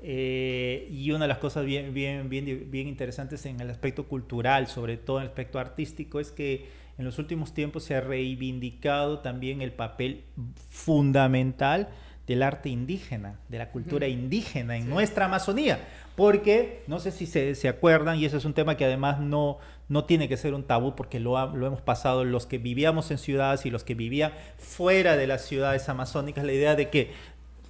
eh, 0.02 0.88
y 0.90 1.10
una 1.12 1.24
de 1.24 1.28
las 1.28 1.38
cosas 1.38 1.64
bien, 1.64 1.94
bien, 1.94 2.28
bien, 2.28 2.68
bien 2.70 2.88
interesantes 2.88 3.46
en 3.46 3.60
el 3.60 3.70
aspecto 3.70 4.06
cultural, 4.08 4.66
sobre 4.66 4.96
todo 4.96 5.18
en 5.18 5.22
el 5.24 5.28
aspecto 5.28 5.58
artístico, 5.58 6.18
es 6.18 6.30
que 6.32 6.66
en 6.98 7.04
los 7.04 7.18
últimos 7.18 7.54
tiempos 7.54 7.84
se 7.84 7.94
ha 7.94 8.00
reivindicado 8.00 9.20
también 9.20 9.62
el 9.62 9.72
papel 9.72 10.24
fundamental 10.68 11.88
del 12.26 12.42
arte 12.42 12.68
indígena, 12.68 13.38
de 13.48 13.58
la 13.58 13.70
cultura 13.70 14.06
indígena 14.06 14.76
en 14.76 14.84
Sí. 14.84 14.88
nuestra 14.88 15.24
Amazonía, 15.26 15.80
porque 16.20 16.82
no 16.86 17.00
sé 17.00 17.12
si 17.12 17.24
se, 17.26 17.54
se 17.54 17.66
acuerdan, 17.66 18.18
y 18.18 18.26
ese 18.26 18.36
es 18.36 18.44
un 18.44 18.52
tema 18.52 18.76
que 18.76 18.84
además 18.84 19.20
no, 19.20 19.56
no 19.88 20.04
tiene 20.04 20.28
que 20.28 20.36
ser 20.36 20.52
un 20.52 20.64
tabú, 20.64 20.94
porque 20.94 21.18
lo, 21.18 21.38
ha- 21.38 21.46
lo 21.46 21.66
hemos 21.66 21.80
pasado 21.80 22.24
los 22.26 22.44
que 22.44 22.58
vivíamos 22.58 23.10
en 23.10 23.16
ciudades 23.16 23.64
y 23.64 23.70
los 23.70 23.84
que 23.84 23.94
vivían 23.94 24.32
fuera 24.58 25.16
de 25.16 25.26
las 25.26 25.46
ciudades 25.46 25.88
amazónicas, 25.88 26.44
la 26.44 26.52
idea 26.52 26.76
de 26.76 26.90
que 26.90 27.12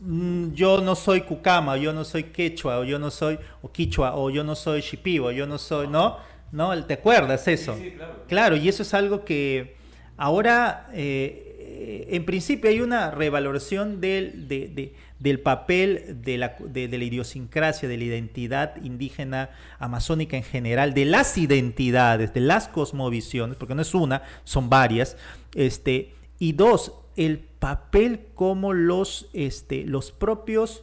mm, 0.00 0.52
yo 0.54 0.80
no 0.80 0.96
soy 0.96 1.20
cucama, 1.20 1.76
yo 1.76 1.92
no 1.92 2.02
soy 2.04 2.24
quechua, 2.24 2.80
o 2.80 2.84
yo 2.84 2.98
no 2.98 3.12
soy 3.12 3.38
o 3.62 3.70
quichua, 3.70 4.16
o 4.16 4.30
yo 4.30 4.42
no 4.42 4.56
soy 4.56 4.80
shipibo, 4.80 5.30
yo 5.30 5.46
no 5.46 5.56
soy, 5.56 5.86
¿no? 5.86 6.16
¿No? 6.50 6.84
¿Te 6.86 6.94
acuerdas 6.94 7.46
eso? 7.46 7.76
Sí, 7.76 7.84
sí, 7.84 7.90
claro. 7.92 8.14
Claro, 8.26 8.56
y 8.56 8.68
eso 8.68 8.82
es 8.82 8.92
algo 8.94 9.24
que 9.24 9.76
ahora, 10.16 10.88
eh, 10.92 11.49
eh, 11.72 12.16
en 12.16 12.24
principio, 12.24 12.68
hay 12.70 12.80
una 12.80 13.10
revaloración 13.10 14.00
del, 14.00 14.48
de- 14.48 14.68
de- 14.68 14.94
del 15.18 15.38
papel 15.40 16.16
de 16.22 16.38
la, 16.38 16.56
de 16.58 16.88
la 16.88 17.04
idiosincrasia, 17.04 17.88
de 17.88 17.96
la 17.98 18.04
identidad 18.04 18.76
indígena 18.82 19.50
amazónica 19.78 20.36
en 20.36 20.42
general, 20.42 20.94
de 20.94 21.04
las 21.04 21.36
identidades, 21.38 22.32
de 22.34 22.40
las 22.40 22.68
cosmovisiones, 22.68 23.56
porque 23.56 23.74
no 23.74 23.82
es 23.82 23.94
una, 23.94 24.22
son 24.44 24.68
varias. 24.70 25.16
Este, 25.54 26.12
y 26.38 26.52
dos, 26.52 26.92
el 27.16 27.38
papel 27.38 28.20
como 28.34 28.72
los, 28.72 29.28
este, 29.32 29.84
los 29.84 30.10
propios... 30.12 30.82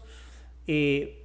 eh, 0.68 1.17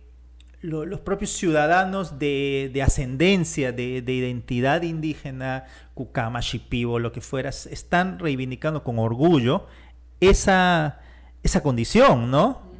lo- 0.62 0.86
los 0.86 1.00
propios 1.00 1.30
ciudadanos 1.32 2.18
de, 2.18 2.70
de 2.72 2.82
ascendencia, 2.82 3.72
de, 3.72 4.00
de 4.02 4.12
identidad 4.14 4.82
indígena, 4.82 5.64
Cucama, 5.94 6.40
Shipibo, 6.40 6.98
lo 6.98 7.12
que 7.12 7.20
fuera, 7.20 7.50
están 7.50 8.18
reivindicando 8.18 8.82
con 8.82 8.98
orgullo 8.98 9.66
esa, 10.20 11.00
esa 11.42 11.62
condición, 11.62 12.30
¿no? 12.30 12.72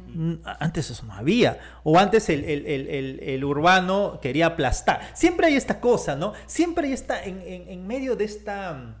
Antes 0.59 0.91
eso 0.91 1.05
no 1.07 1.13
había. 1.13 1.59
O 1.83 1.97
antes 1.97 2.29
el, 2.29 2.43
el- 2.45 2.65
el- 2.67 3.19
el- 3.21 3.43
urbano 3.43 4.19
quería 4.21 4.45
aplastar. 4.45 5.01
Siempre 5.15 5.47
hay 5.47 5.55
esta 5.55 5.79
cosa, 5.79 6.15
¿no? 6.15 6.33
Siempre 6.45 6.87
hay 6.87 6.93
esta, 6.93 7.23
en, 7.23 7.41
en- 7.41 7.67
en 7.67 7.87
medio 7.87 8.15
de 8.15 8.25
esta, 8.25 8.95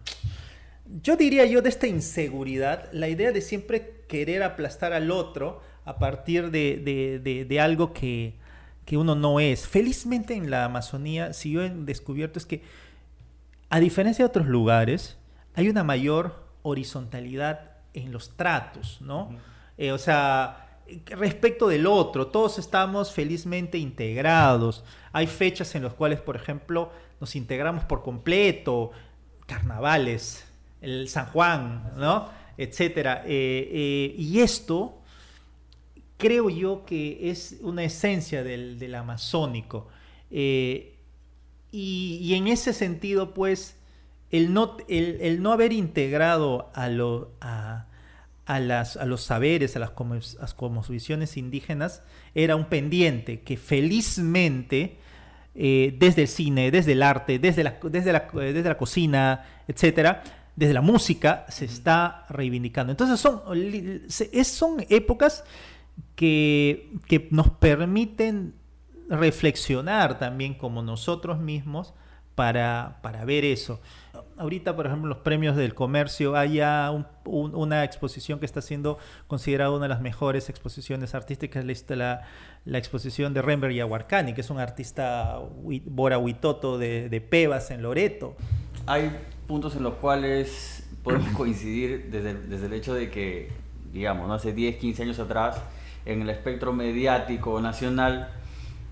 yo 1.03 1.15
diría 1.15 1.45
yo, 1.45 1.61
de 1.61 1.69
esta 1.69 1.87
inseguridad, 1.87 2.89
la 2.91 3.07
idea 3.09 3.31
de 3.31 3.41
siempre 3.41 4.03
querer 4.07 4.43
aplastar 4.43 4.91
al 4.91 5.11
otro 5.11 5.61
a 5.85 5.99
partir 5.99 6.49
de, 6.51 6.81
de- 6.83 7.19
de- 7.19 7.45
de 7.45 7.59
algo 7.59 7.93
que, 7.93 8.33
que 8.85 8.97
uno 8.97 9.15
no 9.15 9.39
es. 9.39 9.67
Felizmente 9.67 10.35
en 10.35 10.49
la 10.49 10.65
Amazonía, 10.65 11.33
si 11.33 11.51
yo 11.51 11.61
he 11.61 11.69
descubierto 11.69 12.39
es 12.39 12.45
que, 12.45 12.63
a 13.69 13.79
diferencia 13.79 14.25
de 14.25 14.29
otros 14.29 14.47
lugares, 14.47 15.17
hay 15.55 15.69
una 15.69 15.83
mayor 15.83 16.47
horizontalidad 16.61 17.71
en 17.93 18.11
los 18.11 18.35
tratos, 18.35 19.01
¿no? 19.01 19.37
Eh, 19.77 19.91
o 19.91 19.97
sea, 19.97 20.79
respecto 21.07 21.67
del 21.67 21.87
otro, 21.87 22.27
todos 22.27 22.59
estamos 22.59 23.11
felizmente 23.11 23.77
integrados. 23.77 24.83
Hay 25.11 25.27
fechas 25.27 25.75
en 25.75 25.83
las 25.83 25.93
cuales, 25.93 26.19
por 26.19 26.35
ejemplo, 26.35 26.91
nos 27.19 27.35
integramos 27.35 27.85
por 27.85 28.03
completo, 28.03 28.91
carnavales, 29.45 30.45
el 30.81 31.07
San 31.07 31.27
Juan, 31.27 31.93
¿no? 31.97 32.29
Etcétera. 32.57 33.23
Eh, 33.25 33.69
eh, 33.71 34.15
y 34.17 34.39
esto 34.41 35.02
creo 36.23 36.49
yo 36.49 36.85
que 36.85 37.29
es 37.29 37.57
una 37.61 37.83
esencia 37.83 38.43
del, 38.43 38.79
del 38.79 38.95
amazónico. 38.95 39.89
Eh, 40.31 40.95
y, 41.71 42.19
y 42.21 42.35
en 42.35 42.47
ese 42.47 42.71
sentido, 42.71 43.33
pues, 43.33 43.75
el 44.31 44.53
no, 44.53 44.77
el, 44.87 45.17
el 45.19 45.41
no 45.41 45.51
haber 45.51 45.73
integrado 45.73 46.71
a, 46.73 46.87
lo, 46.87 47.33
a, 47.41 47.87
a 48.45 48.59
las, 48.61 48.95
a 48.95 49.05
los 49.05 49.21
saberes, 49.21 49.75
a 49.75 49.79
las, 49.79 49.89
como- 49.91 50.13
a 50.15 50.41
las 50.41 50.53
cosmovisiones 50.53 51.35
indígenas, 51.35 52.01
era 52.33 52.55
un 52.55 52.65
pendiente 52.65 53.41
que 53.41 53.57
felizmente, 53.57 54.97
eh, 55.55 55.93
desde 55.99 56.21
el 56.21 56.27
cine, 56.29 56.71
desde 56.71 56.93
el 56.93 57.03
arte, 57.03 57.37
desde 57.37 57.63
la, 57.63 57.79
desde 57.83 58.13
la, 58.13 58.29
desde 58.33 58.69
la 58.69 58.77
cocina, 58.77 59.45
etcétera, 59.67 60.23
desde 60.55 60.73
la 60.73 60.81
música, 60.81 61.45
se 61.49 61.65
está 61.65 62.25
reivindicando. 62.29 62.91
Entonces 62.91 63.19
son, 63.19 63.41
son 64.43 64.85
épocas 64.89 65.43
que, 66.15 66.91
que 67.07 67.27
nos 67.31 67.49
permiten 67.49 68.53
reflexionar 69.09 70.19
también 70.19 70.53
como 70.53 70.81
nosotros 70.81 71.39
mismos 71.39 71.93
para, 72.35 72.99
para 73.03 73.25
ver 73.25 73.45
eso. 73.45 73.79
Ahorita, 74.37 74.75
por 74.75 74.87
ejemplo, 74.87 75.07
los 75.07 75.19
premios 75.19 75.55
del 75.55 75.75
comercio 75.75 76.35
hay 76.35 76.59
un- 76.61 77.05
un- 77.25 77.53
una 77.55 77.83
exposición 77.83 78.39
que 78.39 78.45
está 78.47 78.61
siendo 78.61 78.97
considerada 79.27 79.69
una 79.71 79.83
de 79.83 79.89
las 79.89 80.01
mejores 80.01 80.49
exposiciones 80.49 81.13
artísticas, 81.13 81.63
la, 81.89 82.21
la, 82.65 82.77
exposición 82.79 83.33
de 83.35 83.43
Rembrandt 83.43 83.75
Yahuarcani, 83.77 84.33
que 84.33 84.41
es 84.41 84.49
un 84.49 84.59
artista 84.59 85.39
Bora 85.85 86.17
Huitoto 86.17 86.77
de, 86.79 87.07
de 87.09 87.21
Pebas 87.21 87.69
en 87.69 87.83
Loreto. 87.83 88.35
Hay 88.87 89.11
puntos 89.47 89.75
en 89.75 89.83
los 89.83 89.93
cuales 89.95 90.89
podemos 91.03 91.29
coincidir 91.37 92.09
desde, 92.09 92.33
desde 92.33 92.65
el 92.65 92.73
hecho 92.73 92.95
de 92.95 93.11
que, 93.11 93.51
digamos, 93.91 94.31
hace 94.31 94.53
10, 94.53 94.77
15 94.77 95.03
años 95.03 95.19
atrás, 95.19 95.61
en 96.05 96.21
el 96.21 96.29
espectro 96.29 96.73
mediático 96.73 97.59
nacional, 97.61 98.29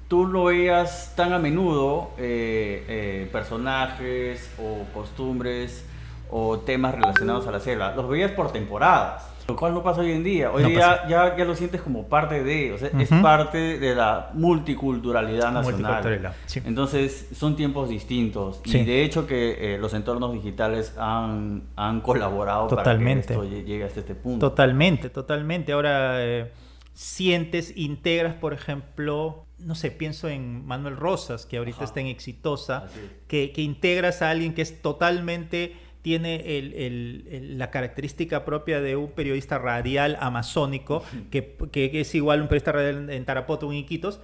tú 0.08 0.28
no 0.28 0.46
veías 0.46 1.14
tan 1.16 1.34
a 1.34 1.40
menudo 1.40 2.12
eh, 2.18 2.86
eh, 2.88 3.30
personajes 3.32 4.50
o 4.60 4.84
costumbres 4.94 5.86
o 6.30 6.60
temas 6.60 6.96
relacionados 6.96 7.48
a 7.48 7.52
la 7.52 7.60
selva. 7.60 7.94
Los 7.96 8.08
veías 8.10 8.32
por 8.32 8.52
temporadas, 8.54 9.28
lo 9.48 9.56
cual 9.58 9.74
no 9.74 9.84
pasa 9.84 10.00
hoy 10.02 10.12
en 10.14 10.24
día. 10.24 10.50
Hoy 10.52 10.64
No 10.64 10.70
día 10.70 11.06
ya, 11.10 11.36
ya 11.36 11.44
lo 11.44 11.56
sientes 11.56 11.82
como 11.82 12.08
parte 12.08 12.42
de, 12.44 12.72
o 12.74 12.78
sea, 12.78 12.90
es 12.98 13.12
Ujú. 13.12 13.22
parte 13.22 13.80
de 13.80 13.96
la 13.96 14.30
multiculturalidad 14.34 15.52
nacional. 15.52 15.82
Multiculturalidad, 15.82 16.36
sí. 16.46 16.62
Entonces 16.66 17.28
son 17.34 17.56
tiempos 17.58 17.90
distintos 17.90 18.62
Sí. 18.66 18.80
y 18.80 18.86
de 18.86 19.04
hecho 19.04 19.28
que 19.28 19.76
eh, 19.76 19.78
los 19.78 19.94
entornos 19.94 20.32
digitales 20.34 20.96
han, 20.98 21.64
han 21.76 22.00
colaborado 22.02 22.68
Totalmente. 22.68 23.34
para 23.34 23.42
que 23.42 23.48
esto 23.48 23.58
lle- 23.58 23.66
llegue 23.66 23.84
hasta 23.84 24.00
este 24.00 24.16
punto. 24.16 24.50
Totalmente, 24.50 25.10
totalmente. 25.10 25.74
Ahora 25.74 26.24
eh, 26.24 26.52
sientes, 26.94 27.74
integras, 27.76 28.36
por 28.36 28.54
ejemplo, 28.54 29.46
no 29.60 29.76
sé, 29.76 29.92
pienso 29.92 30.28
en 30.30 30.66
Manuel 30.66 30.98
Rosas, 30.98 31.46
que 31.46 31.58
ahorita 31.58 31.78
Ajá. 31.78 31.86
está 31.86 32.00
en 32.02 32.08
Exitosa, 32.08 32.86
es. 32.94 33.02
que, 33.28 33.52
que 33.52 33.62
integras 33.62 34.22
a 34.22 34.30
alguien 34.30 34.54
que 34.54 34.62
es 34.62 34.82
totalmente, 34.82 35.76
tiene 36.02 36.58
el- 36.58 36.74
el- 36.74 37.28
el- 37.30 37.58
la 37.60 37.70
característica 37.70 38.44
propia 38.44 38.82
de 38.82 38.96
un 38.96 39.12
periodista 39.12 39.58
radial 39.60 40.18
amazónico, 40.20 41.04
que, 41.30 41.56
que 41.72 42.02
es 42.02 42.16
igual 42.16 42.42
un 42.42 42.48
periodista 42.48 42.72
radial 42.72 43.10
en 43.10 43.24
Tarapoto 43.26 43.68
o 43.68 43.72
en 43.72 43.78
Iquitos, 43.80 44.20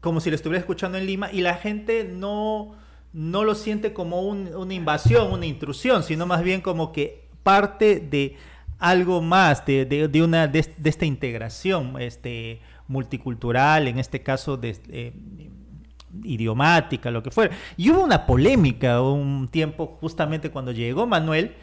como 0.00 0.20
si 0.20 0.30
lo 0.30 0.36
estuviera 0.36 0.58
escuchando 0.58 0.98
en 0.98 1.06
Lima, 1.06 1.30
y 1.32 1.42
la 1.42 1.54
gente 1.54 2.02
no, 2.04 2.74
no 3.12 3.44
lo 3.44 3.54
siente 3.54 3.92
como 3.92 4.22
un- 4.22 4.54
una 4.54 4.74
invasión, 4.74 5.32
una 5.32 5.46
intrusión, 5.46 6.02
sino 6.02 6.26
más 6.26 6.42
bien 6.42 6.60
como 6.60 6.92
que 6.92 7.22
parte 7.44 8.00
de 8.00 8.36
algo 8.82 9.22
más, 9.22 9.64
de, 9.64 9.86
de, 9.86 10.22
una, 10.22 10.48
de, 10.48 10.58
esta 10.58 11.06
integración 11.06 11.94
este, 12.00 12.60
multicultural, 12.88 13.86
en 13.86 14.00
este 14.00 14.22
caso 14.22 14.56
de, 14.56 14.76
eh, 14.90 15.12
idiomática, 16.24 17.12
lo 17.12 17.22
que 17.22 17.30
fuera. 17.30 17.54
Y 17.76 17.90
hubo 17.90 18.02
una 18.02 18.26
polémica 18.26 19.00
un 19.00 19.46
tiempo 19.48 19.86
justamente 19.86 20.50
cuando 20.50 20.72
llegó 20.72 21.06
Manuel, 21.06 21.54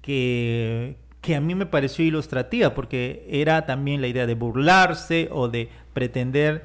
que, 0.00 0.96
que 1.20 1.36
a 1.36 1.40
mí 1.42 1.54
me 1.54 1.66
pareció 1.66 2.02
ilustrativa, 2.02 2.72
porque 2.72 3.26
era 3.30 3.66
también 3.66 4.00
la 4.00 4.08
idea 4.08 4.26
de 4.26 4.34
burlarse 4.34 5.28
o 5.30 5.48
de 5.48 5.68
pretender 5.92 6.64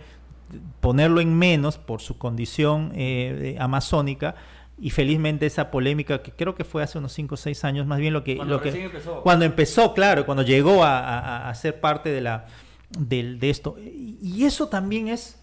ponerlo 0.79 1.19
en 1.19 1.37
menos 1.37 1.77
por 1.77 1.99
su 1.99 2.17
condición 2.17 2.93
eh, 2.95 3.57
amazónica 3.59 4.35
y 4.79 4.89
felizmente 4.89 5.45
esa 5.45 5.71
polémica 5.71 6.21
que 6.21 6.31
creo 6.31 6.55
que 6.55 6.63
fue 6.63 6.83
hace 6.83 6.97
unos 6.97 7.13
5 7.13 7.35
o 7.35 7.37
6 7.37 7.63
años 7.63 7.85
más 7.85 7.99
bien 7.99 8.13
lo 8.13 8.23
que 8.23 8.37
cuando 8.37 8.55
lo 8.55 8.61
que 8.61 8.69
empezó. 8.69 9.21
cuando 9.21 9.45
empezó 9.45 9.93
claro 9.93 10.25
cuando 10.25 10.41
llegó 10.43 10.83
a, 10.83 11.49
a, 11.49 11.55
ser 11.55 11.79
parte 11.79 12.09
de 12.09 12.21
la 12.21 12.45
de, 12.89 13.35
de, 13.35 13.49
esto 13.49 13.75
y 13.77 14.45
eso 14.45 14.69
también 14.69 15.09
es 15.09 15.39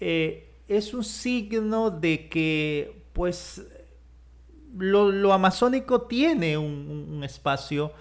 eh, 0.00 0.50
es 0.68 0.94
un 0.94 1.04
signo 1.04 1.90
de 1.90 2.28
que 2.28 3.02
pues 3.12 3.62
lo, 4.76 5.10
lo 5.10 5.32
amazónico 5.32 6.02
tiene 6.02 6.58
un, 6.58 7.08
un, 7.10 7.24
espacio 7.24 7.92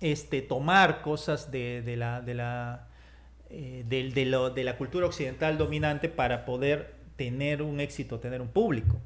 este, 0.00 0.42
tomar 0.42 1.02
cosas 1.02 1.50
de, 1.50 1.94
la, 1.96 2.20
de, 2.20 2.34
la, 2.34 2.88
eh, 3.50 3.84
de, 3.86 4.24
lo, 4.26 4.50
de 4.50 4.64
la 4.64 4.76
cultura 4.76 5.06
occidental 5.06 5.58
dominante 5.58 6.08
para 6.08 6.44
poder 6.44 6.94
tener 7.16 7.62
un 7.62 7.80
éxito, 7.80 8.18
tener 8.18 8.40
un 8.40 8.48
público. 8.48 9.00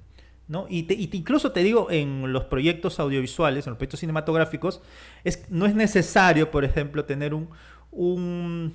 ¿no? 0.48 0.66
Y, 0.68 0.86
incluso 1.16 1.52
te 1.52 1.62
digo, 1.62 1.90
en 1.90 2.32
los 2.32 2.44
proyectos 2.44 2.98
audiovisuales, 2.98 3.66
en 3.66 3.70
los 3.70 3.78
proyectos 3.78 4.00
cinematográficos, 4.00 4.82
es, 5.22 5.48
no 5.48 5.66
es 5.66 5.74
necesario, 5.74 6.50
por 6.50 6.64
ejemplo, 6.64 7.04
tener 7.04 7.34
un, 7.34 7.50
un 7.92 8.74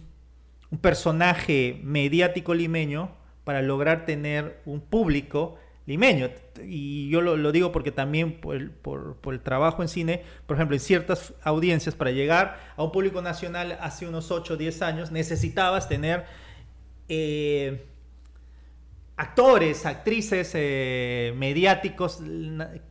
personaje 0.80 1.80
mediático 1.84 2.54
limeño 2.54 3.12
para 3.44 3.62
lograr 3.62 4.06
tener 4.06 4.62
un 4.66 4.82
público 4.82 5.58
limeño. 5.86 6.30
Y 6.64 7.10
yo 7.10 7.22
lo, 7.22 7.38
lo 7.38 7.52
digo 7.52 7.72
porque 7.72 7.92
también 7.92 8.40
por 8.40 8.56
el, 8.56 8.72
por, 8.72 9.18
por 9.18 9.34
el, 9.34 9.42
trabajo 9.42 9.82
en 9.82 9.88
cine, 9.88 10.24
por 10.46 10.58
ejemplo, 10.58 10.76
en 10.76 10.80
ciertas 10.80 11.34
audiencias, 11.44 11.96
para 11.96 12.12
llegar 12.12 12.60
a 12.76 12.84
un 12.84 12.92
público 12.92 13.22
nacional 13.22 13.78
hace 13.82 14.08
unos 14.08 14.32
8 14.32 14.54
o 14.54 14.58
10 14.58 14.82
años, 14.82 15.12
necesitabas 15.12 15.88
tener 15.88 16.26
eh, 17.08 17.86
actores, 19.18 19.86
actrices 19.86 20.52
eh, 20.54 21.34
mediáticos 21.38 22.20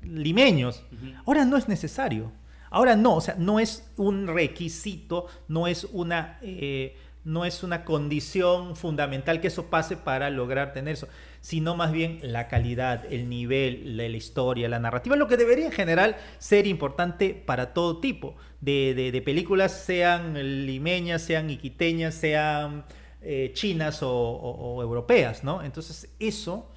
limeños. 0.02 0.84
Uh 0.92 0.94
-huh. 0.94 1.22
Ahora 1.26 1.44
no 1.44 1.56
es 1.56 1.68
necesario. 1.68 2.32
Ahora 2.70 2.96
no, 2.96 3.16
o 3.16 3.20
sea, 3.20 3.36
no 3.38 3.60
es 3.60 3.88
un 3.96 4.26
requisito, 4.26 5.26
no 5.48 5.66
es 5.66 5.84
una... 5.92 6.38
Eh, 6.42 6.96
no 7.24 7.46
es 7.46 7.62
una 7.62 7.84
condición 7.84 8.76
fundamental 8.76 9.40
que 9.40 9.48
eso 9.48 9.70
pase 9.70 9.96
para 9.96 10.28
lograr 10.28 10.74
tener 10.74 10.92
eso, 10.92 11.08
sino 11.44 11.76
más 11.76 11.92
bien 11.92 12.20
la 12.22 12.48
calidad, 12.48 13.04
el 13.12 13.28
nivel, 13.28 13.98
la, 13.98 14.06
historia, 14.06 14.66
la 14.66 14.78
narrativa, 14.78 15.14
lo 15.14 15.28
que 15.28 15.36
debería 15.36 15.66
en 15.66 15.72
general 15.72 16.16
ser 16.38 16.66
importante 16.66 17.34
para 17.34 17.74
todo 17.74 18.00
tipo 18.00 18.34
de, 18.62 18.94
de, 19.12 19.20
películas, 19.20 19.72
sean 19.72 20.32
limeñas, 20.64 21.20
sean 21.20 21.50
iquiteñas, 21.50 22.14
sean 22.14 22.86
eh, 23.20 23.50
chinas 23.52 23.98
o, 24.00 24.78
europeas, 24.80 25.44
¿no? 25.44 25.62
Entonces 25.62 26.08
eso, 26.18 26.72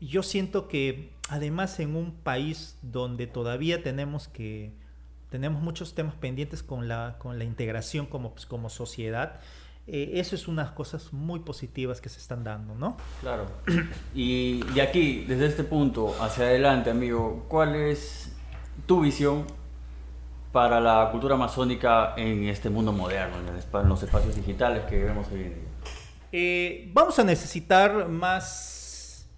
yo 0.00 0.22
siento 0.22 0.68
que 0.68 1.10
además 1.28 1.78
en 1.78 1.96
un 1.96 2.12
país 2.12 2.78
donde 2.80 3.26
todavía 3.26 3.82
tenemos 3.82 4.26
que 4.26 4.72
tenemos 5.28 5.60
muchos 5.60 5.94
temas 5.94 6.14
pendientes 6.14 6.62
con 6.62 6.88
la, 6.88 7.16
con 7.18 7.38
la 7.38 7.44
integración 7.44 8.06
como, 8.06 8.32
pues, 8.32 8.46
como 8.46 8.70
sociedad. 8.70 9.38
Eh, 9.88 10.12
eso 10.14 10.34
es 10.34 10.48
unas 10.48 10.72
cosas 10.72 11.12
muy 11.12 11.40
positivas 11.40 12.00
que 12.00 12.08
se 12.08 12.18
están 12.18 12.42
dando, 12.42 12.74
¿no? 12.74 12.96
Claro. 13.20 13.46
Y 14.14 14.62
de 14.74 14.82
aquí, 14.82 15.24
desde 15.26 15.46
este 15.46 15.62
punto 15.62 16.14
hacia 16.20 16.44
adelante, 16.44 16.90
amigo, 16.90 17.46
¿cuál 17.48 17.76
es 17.76 18.32
tu 18.86 19.00
visión 19.00 19.46
para 20.50 20.80
la 20.80 21.08
cultura 21.12 21.36
amazónica 21.36 22.14
en 22.16 22.48
este 22.48 22.68
mundo 22.68 22.92
moderno, 22.92 23.36
en, 23.38 23.48
el, 23.54 23.82
en 23.82 23.88
los 23.88 24.02
espacios 24.02 24.34
digitales 24.34 24.84
que 24.86 25.04
vemos 25.04 25.28
hoy 25.30 25.42
en 25.42 25.54
día? 25.54 25.64
Eh, 26.32 26.90
vamos 26.92 27.18
a 27.18 27.24
necesitar 27.24 28.08
más... 28.08 29.28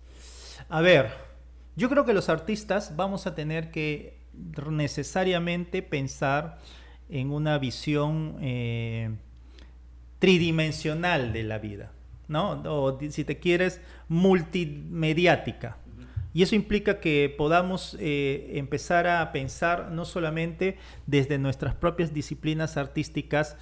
A 0.70 0.80
ver, 0.80 1.12
yo 1.76 1.88
creo 1.88 2.04
que 2.04 2.14
los 2.14 2.28
artistas 2.28 2.96
vamos 2.96 3.26
a 3.26 3.34
tener 3.34 3.70
que 3.70 4.18
necesariamente 4.70 5.82
pensar 5.82 6.58
en 7.08 7.32
una 7.32 7.58
visión 7.58 8.36
eh, 8.40 9.16
tridimensional 10.18 11.32
de 11.32 11.44
la 11.44 11.58
vida, 11.58 11.92
¿no? 12.28 12.62
O 12.64 12.98
si 13.10 13.24
te 13.24 13.38
quieres, 13.38 13.80
multimediática. 14.08 15.78
Y 16.34 16.42
eso 16.42 16.54
implica 16.54 17.00
que 17.00 17.34
podamos 17.36 17.96
eh, 17.98 18.52
empezar 18.54 19.06
a 19.06 19.32
pensar 19.32 19.90
no 19.90 20.04
solamente 20.04 20.76
desde 21.06 21.38
nuestras 21.38 21.74
propias 21.74 22.12
disciplinas 22.12 22.76
artísticas, 22.76 23.56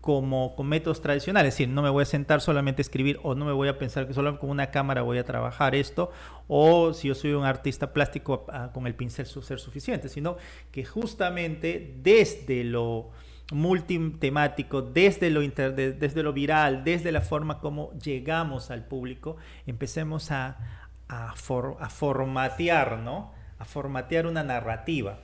como 0.00 0.56
con 0.56 0.66
métodos 0.66 1.02
tradicionales, 1.02 1.54
es 1.54 1.58
decir, 1.58 1.68
no 1.68 1.82
me 1.82 1.90
voy 1.90 2.02
a 2.02 2.06
sentar 2.06 2.40
solamente 2.40 2.80
a 2.80 2.84
escribir 2.84 3.20
o 3.22 3.34
no 3.34 3.44
me 3.44 3.52
voy 3.52 3.68
a 3.68 3.78
pensar 3.78 4.06
que 4.06 4.14
solo 4.14 4.38
con 4.38 4.48
una 4.48 4.70
cámara 4.70 5.02
voy 5.02 5.18
a 5.18 5.24
trabajar 5.24 5.74
esto 5.74 6.10
o 6.48 6.94
si 6.94 7.08
yo 7.08 7.14
soy 7.14 7.32
un 7.34 7.44
artista 7.44 7.92
plástico 7.92 8.46
ah, 8.48 8.70
con 8.72 8.86
el 8.86 8.94
pincel 8.94 9.26
ser 9.26 9.58
suficiente, 9.58 10.08
sino 10.08 10.38
que 10.70 10.84
justamente 10.84 11.94
desde 12.02 12.64
lo 12.64 13.10
multitemático, 13.50 14.82
desde 14.82 15.30
lo, 15.30 15.42
inter, 15.42 15.74
de, 15.74 15.92
desde 15.92 16.22
lo 16.22 16.32
viral, 16.32 16.84
desde 16.84 17.12
la 17.12 17.20
forma 17.20 17.58
como 17.60 17.92
llegamos 17.98 18.70
al 18.70 18.86
público, 18.86 19.36
empecemos 19.66 20.30
a, 20.30 20.86
a, 21.08 21.34
for, 21.34 21.76
a 21.80 21.88
formatear, 21.88 22.98
¿no? 22.98 23.32
A 23.58 23.64
formatear 23.64 24.26
una 24.26 24.42
narrativa 24.42 25.18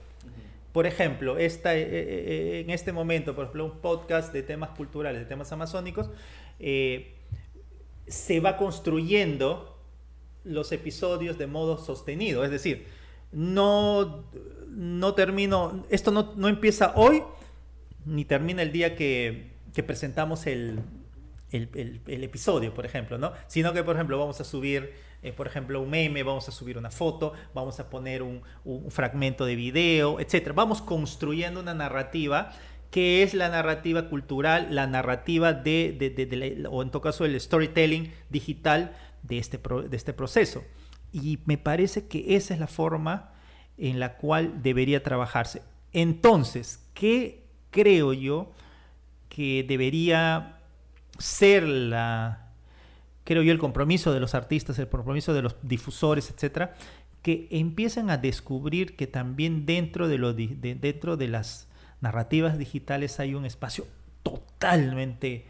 por 0.77 0.87
ejemplo, 0.87 1.39
esta, 1.39 1.75
eh, 1.75 1.87
eh, 1.89 2.61
en 2.61 2.69
este 2.69 2.93
momento, 2.93 3.35
por 3.35 3.45
ejemplo, 3.45 3.65
un 3.65 3.79
podcast 3.79 4.31
de 4.31 4.43
temas 4.43 4.69
culturales, 4.77 5.19
de 5.23 5.25
temas 5.25 5.51
amazónicos, 5.51 6.11
eh, 6.59 7.15
se 8.07 8.41
va 8.41 8.59
construyendo 8.59 9.81
los 10.45 10.73
episodios 10.73 11.39
de 11.39 11.47
modo 11.47 11.79
sostenido. 11.79 12.45
Es 12.45 12.51
decir, 12.51 12.89
no, 13.33 14.27
no 14.69 15.15
termino, 15.15 15.83
esto 15.89 16.11
no, 16.11 16.35
no 16.37 16.47
empieza 16.47 16.93
hoy, 16.95 17.23
ni 18.07 18.25
termina 18.25 18.63
el 18.63 18.73
día 18.73 18.95
que, 18.97 19.51
que 19.75 19.83
presentamos 19.83 20.47
el, 20.47 20.81
el, 21.51 22.01
el, 22.07 22.25
episodio, 22.25 22.73
por 22.73 22.87
ejemplo, 22.87 23.19
¿no? 23.19 23.33
Sino 23.49 23.73
que, 23.73 23.83
por 23.83 23.97
ejemplo, 23.97 24.19
vamos 24.19 24.41
a 24.41 24.45
subir, 24.45 24.95
eh, 25.23 25.33
por 25.33 25.47
ejemplo, 25.47 25.81
un 25.81 25.91
meme, 25.91 26.23
vamos 26.23 26.49
a 26.49 26.53
subir 26.53 26.79
una 26.79 26.91
foto, 26.91 27.33
vamos 27.53 27.81
a 27.81 27.91
poner 27.91 28.23
un, 28.23 28.43
un 28.65 28.91
fragmento 28.91 29.45
de 29.45 29.57
video, 29.57 30.21
etc. 30.21 30.53
Vamos 30.55 30.81
construyendo 30.81 31.61
una 31.61 31.75
narrativa 31.75 32.53
que 32.91 33.23
es 33.23 33.35
la 33.35 33.49
narrativa 33.49 34.09
cultural, 34.09 34.69
la 34.71 34.87
narrativa 34.87 35.53
de, 35.53 35.95
de, 35.99 36.11
de, 36.11 36.27
de, 36.27 36.69
o 36.71 36.83
en 36.83 36.91
todo 36.91 37.03
caso 37.03 37.25
el 37.25 37.39
storytelling 37.39 38.13
digital 38.31 38.97
de 39.23 39.39
este, 39.39 39.59
pro, 39.59 39.83
de 39.83 39.97
este 39.97 40.13
proceso. 40.13 40.65
Y 41.13 41.41
me 41.45 41.59
parece 41.59 42.07
que 42.07 42.37
esa 42.37 42.55
es 42.55 42.61
la 42.61 42.69
forma 42.69 43.33
en 43.77 44.01
la 44.01 44.17
cual 44.17 44.63
debería 44.63 45.03
trabajarse. 45.03 45.63
Entonces, 45.93 46.89
¿qué 46.95 47.46
creo 47.77 48.15
yo 48.15 48.51
que 49.29 49.63
debería 49.69 50.61
ser 51.19 51.65
la, 51.65 52.49
creo 53.25 53.43
yo, 53.43 53.53
el 53.53 53.59
compromiso 53.59 54.15
de 54.15 54.21
los 54.21 54.35
artistas, 54.35 54.79
el 54.79 54.89
compromiso 54.89 55.35
de 55.35 55.43
los 55.43 55.57
difusores, 55.61 56.31
etcétera, 56.31 56.75
que 57.21 57.49
empiezan 57.51 58.09
a 58.09 58.17
descubrir 58.17 58.97
que 58.97 59.07
también 59.07 59.67
dentro 59.67 60.09
de, 60.09 60.17
dentro 60.81 61.19
de 61.19 61.29
las 61.29 61.69
narrativas 62.01 62.57
digitales 62.57 63.21
hay 63.21 63.35
un 63.35 63.45
espacio 63.45 63.87
totalmente 64.23 65.45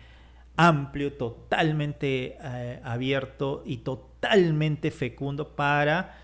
amplio, 0.56 1.12
totalmente 1.12 2.38
eh, 2.42 2.80
abierto 2.82 3.62
y 3.64 3.78
totalmente 3.78 4.90
fecundo 4.90 5.54
para 5.54 6.18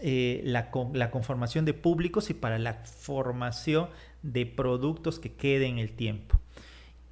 eh, 0.00 0.40
la, 0.44 0.70
la, 0.94 1.10
conformación 1.12 1.64
de 1.64 1.74
públicos 1.74 2.28
y 2.30 2.34
para 2.34 2.58
la 2.58 2.74
formación 2.74 3.88
de 4.24 4.46
productos 4.46 5.20
que 5.20 5.34
queden 5.34 5.74
en 5.74 5.78
el 5.78 5.92
tiempo. 5.92 6.40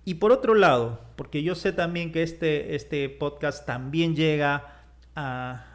Y 0.05 0.15
por 0.15 0.33
otro 0.33 0.55
lado, 0.55 1.01
porque 1.15 1.43
yo 1.43 1.55
sé 1.55 1.73
también 1.73 2.11
que 2.11 2.23
este, 2.23 2.75
este 2.75 3.09
podcast 3.09 3.65
también 3.67 4.17
llega 4.17 4.83
a, 5.15 5.69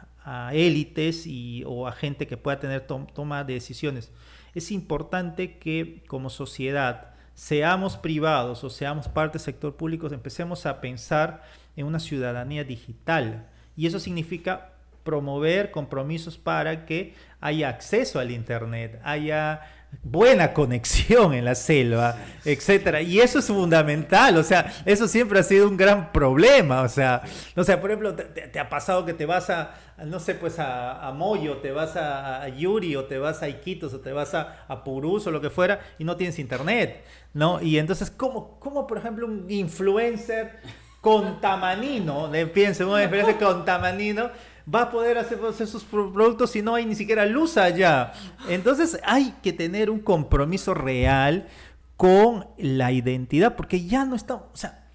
élites 0.52 1.26
y, 1.26 1.64
o 1.66 1.86
a 1.86 1.92
gente 1.92 2.26
que 2.26 2.36
pueda 2.36 2.60
tener 2.60 2.86
to 2.86 3.06
toma 3.14 3.44
de 3.44 3.54
decisiones, 3.54 4.12
es 4.54 4.70
importante 4.70 5.58
que 5.58 6.04
como 6.06 6.28
sociedad 6.28 7.14
seamos 7.32 7.96
privados 7.96 8.62
o 8.62 8.68
seamos 8.68 9.08
parte 9.08 9.38
del 9.38 9.44
sector 9.44 9.76
público, 9.76 10.06
empecemos 10.08 10.66
a 10.66 10.82
pensar 10.82 11.44
en 11.76 11.86
una 11.86 11.98
ciudadanía 11.98 12.64
digital. 12.64 13.48
Y 13.74 13.86
eso 13.86 13.98
significa 14.00 14.72
promover 15.02 15.70
compromisos 15.70 16.36
para 16.36 16.84
que 16.84 17.14
haya 17.40 17.70
acceso 17.70 18.18
al 18.18 18.30
Internet, 18.30 19.00
haya 19.04 19.62
buena 20.02 20.52
conexión 20.52 21.34
en 21.34 21.44
la 21.44 21.54
selva, 21.54 22.16
etcétera. 22.44 23.02
Y 23.02 23.20
eso 23.20 23.38
es 23.38 23.46
fundamental, 23.46 24.36
o 24.36 24.42
sea, 24.42 24.72
eso 24.84 25.08
siempre 25.08 25.38
ha 25.38 25.42
sido 25.42 25.68
un 25.68 25.76
gran 25.76 26.12
problema, 26.12 26.82
o 26.82 26.88
sea, 26.88 27.22
o 27.56 27.64
sea, 27.64 27.80
por 27.80 27.90
ejemplo, 27.90 28.14
te, 28.14 28.58
ha 28.58 28.68
pasado 28.68 29.04
que 29.04 29.14
te 29.14 29.26
vas 29.26 29.50
a, 29.50 29.74
no 30.04 30.20
sé, 30.20 30.34
pues 30.34 30.58
a, 30.58 31.10
Moyo, 31.14 31.58
te 31.58 31.72
vas 31.72 31.96
a, 31.96 32.48
Yuri, 32.48 32.96
o 32.96 33.04
te 33.04 33.18
vas 33.18 33.42
a 33.42 33.48
Iquitos, 33.48 33.92
o 33.94 34.00
te 34.00 34.12
vas 34.12 34.34
a, 34.34 34.64
a 34.68 34.84
Purús, 34.84 35.26
o 35.26 35.30
lo 35.30 35.40
que 35.40 35.50
fuera, 35.50 35.80
y 35.98 36.04
no 36.04 36.16
tienes 36.16 36.38
internet, 36.38 37.04
¿no? 37.34 37.60
Y 37.60 37.78
entonces, 37.78 38.10
¿cómo, 38.10 38.58
cómo 38.60 38.86
por 38.86 38.98
ejemplo, 38.98 39.26
un 39.26 39.50
influencer 39.50 40.60
contamanino, 41.00 42.30
piensen, 42.52 42.88
una 42.88 43.02
experiencia 43.02 43.38
contamanino, 43.38 44.30
va 44.72 44.82
a 44.82 44.90
poder 44.90 45.18
hacer, 45.18 45.38
sus 45.66 45.84
productos 45.84 46.50
si 46.50 46.62
no 46.62 46.74
hay 46.74 46.86
ni 46.86 46.94
siquiera 46.94 47.24
luz 47.26 47.56
allá. 47.56 48.12
Entonces 48.48 48.98
hay 49.04 49.34
que 49.42 49.52
tener 49.52 49.90
un 49.90 50.00
compromiso 50.00 50.74
real 50.74 51.48
con 51.96 52.46
la 52.58 52.92
identidad, 52.92 53.56
porque 53.56 53.84
ya 53.84 54.04
no 54.04 54.14
está, 54.14 54.34
o 54.34 54.50
sea, 54.54 54.86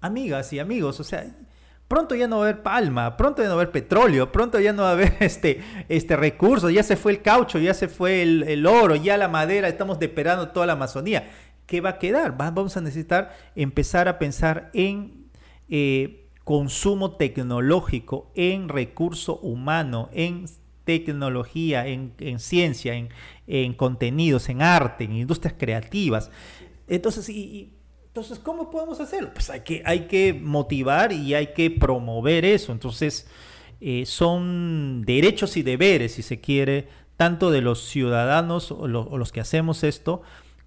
amigas 0.00 0.52
y 0.52 0.60
amigos, 0.60 1.00
o 1.00 1.04
sea, 1.04 1.26
pronto 1.88 2.14
ya 2.14 2.28
no 2.28 2.38
va 2.38 2.46
a 2.46 2.48
haber 2.48 2.62
palma, 2.62 3.16
pronto 3.16 3.42
ya 3.42 3.48
no 3.48 3.56
va 3.56 3.62
a 3.62 3.62
haber 3.62 3.72
petróleo, 3.72 4.30
pronto 4.30 4.60
ya 4.60 4.72
no 4.72 4.82
va 4.82 4.90
a 4.90 4.92
haber 4.92 5.16
este, 5.20 5.62
este 5.88 6.16
recurso, 6.16 6.70
ya 6.70 6.82
se 6.82 6.96
fue 6.96 7.12
el 7.12 7.22
caucho, 7.22 7.58
ya 7.58 7.74
se 7.74 7.88
fue 7.88 8.22
el, 8.22 8.66
oro, 8.66 8.94
ya 8.94 9.16
la 9.16 9.26
madera, 9.26 9.66
estamos 9.68 9.98
deperando 9.98 10.50
toda 10.50 10.66
la 10.66 10.74
Amazonía. 10.74 11.28
¿Qué 11.66 11.80
va 11.80 11.90
a 11.90 11.98
quedar? 11.98 12.36
Vamos 12.36 12.76
a 12.76 12.82
necesitar 12.82 13.34
empezar 13.56 14.06
a 14.06 14.18
pensar 14.18 14.70
en 14.74 15.30
eh, 15.68 16.23
consumo 16.44 17.12
tecnológico 17.12 18.30
en 18.34 18.68
recurso 18.68 19.38
humano, 19.38 20.10
en 20.12 20.46
tecnología, 20.84 21.86
en, 21.86 22.38
ciencia, 22.38 22.94
en, 23.46 23.74
contenidos, 23.74 24.48
en 24.50 24.60
arte, 24.60 25.04
en 25.04 25.12
industrias 25.12 25.54
creativas. 25.58 26.30
Entonces, 26.86 27.28
y, 27.30 27.72
entonces 28.06 28.38
¿cómo 28.38 28.70
podemos 28.70 29.00
hacerlo? 29.00 29.30
Pues 29.32 29.48
hay 29.48 29.60
que, 29.60 29.82
hay 29.86 30.00
que 30.00 30.34
motivar 30.34 31.12
y 31.12 31.34
hay 31.34 31.48
que 31.48 31.70
promover 31.70 32.44
eso. 32.44 32.72
Entonces, 32.72 33.26
eh, 33.80 34.04
son 34.06 35.02
derechos 35.06 35.56
y 35.56 35.62
deberes, 35.62 36.12
si 36.12 36.22
se 36.22 36.40
quiere, 36.40 36.88
tanto 37.16 37.50
de 37.50 37.62
los 37.62 37.88
ciudadanos 37.88 38.70
o 38.70 38.86
los 38.86 39.32
que 39.32 39.40
hacemos 39.40 39.82
esto, 39.82 40.22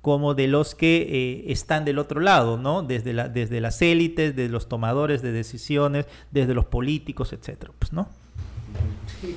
como 0.07 0.35
de 0.35 0.47
los 0.47 0.73
que 0.73 1.01
eh, 1.01 1.51
están 1.51 1.83
del 1.83 1.99
otro 1.99 2.21
lado, 2.21 2.57
¿no? 2.57 2.81
Desde, 2.81 3.11
la, 3.11 3.27
desde 3.27 3.59
las 3.59 3.81
élites, 3.81 4.33
de 4.37 4.47
los 4.47 4.69
tomadores 4.69 5.21
de 5.21 5.33
decisiones, 5.33 6.05
desde 6.31 6.53
los 6.53 6.63
políticos, 6.63 7.33
etcétera, 7.33 7.73
pues, 7.77 7.91
¿no? 7.91 8.07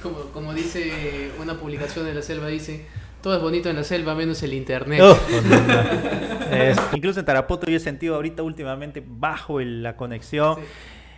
Como, 0.00 0.20
como 0.26 0.54
dice 0.54 1.33
una 1.40 1.54
publicación 1.59 2.06
de 2.06 2.14
la 2.14 2.22
selva, 2.22 2.46
dice, 2.46 2.87
todo 3.20 3.35
es 3.35 3.42
bonito 3.42 3.68
en 3.68 3.74
la 3.74 3.83
selva 3.83 4.14
menos 4.14 4.44
el 4.44 4.54
internet. 4.54 5.02
incluso 6.94 7.18
en 7.18 7.26
Tarapoto 7.26 7.66
yo 7.66 7.76
he 7.76 7.80
sentido 7.80 8.14
ahorita 8.14 8.44
últimamente 8.44 9.02
bajo 9.04 9.59
la 9.59 9.96
conexión. 9.96 10.56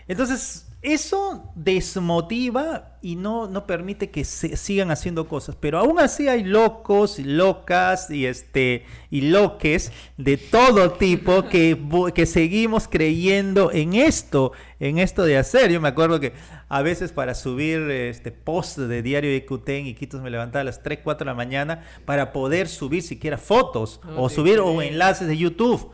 Entonces, 0.08 0.72
eso 0.82 1.52
desmotiva 1.54 2.98
y 3.02 3.14
no, 3.14 3.46
no 3.46 3.68
permite 3.68 4.10
que 4.10 4.24
se 4.24 4.56
sigan 4.56 4.90
haciendo 4.90 5.28
cosas. 5.28 5.54
Pero 5.54 5.78
aún 5.78 6.00
así 6.00 6.26
hay 6.26 6.42
locos 6.42 7.20
y 7.20 7.24
locas 7.24 8.10
y, 8.10 8.26
este, 8.26 8.84
y 9.08 9.20
loques 9.22 9.92
de 10.16 10.36
todo 10.36 10.90
tipo 10.94 11.48
que, 11.48 11.78
que 12.16 12.26
seguimos 12.26 12.88
creyendo 12.88 13.70
en 13.70 13.94
esto, 13.94 14.52
en 14.80 14.98
esto 14.98 15.24
de 15.24 15.38
hacer. 15.38 15.70
Yo 15.70 15.80
me 15.80 15.86
acuerdo 15.88 16.18
que 16.18 16.32
a 16.68 16.82
veces 16.82 17.12
para 17.12 17.36
subir 17.36 17.88
este 17.88 18.32
post 18.32 18.78
de 18.78 19.02
diario 19.02 19.30
de 19.30 19.46
Cuten 19.46 19.86
y 19.86 19.94
Quitos 19.94 20.20
me 20.20 20.30
levantaba 20.30 20.62
a 20.62 20.64
las 20.64 20.82
3, 20.82 20.98
4 21.04 21.24
de 21.24 21.30
la 21.30 21.34
mañana 21.34 21.84
para 22.04 22.32
poder 22.32 22.66
subir 22.66 23.02
siquiera 23.02 23.38
fotos 23.38 24.00
o 24.16 24.28
subir 24.28 24.58
o 24.58 24.82
enlaces 24.82 25.28
de 25.28 25.36
YouTube. 25.36 25.92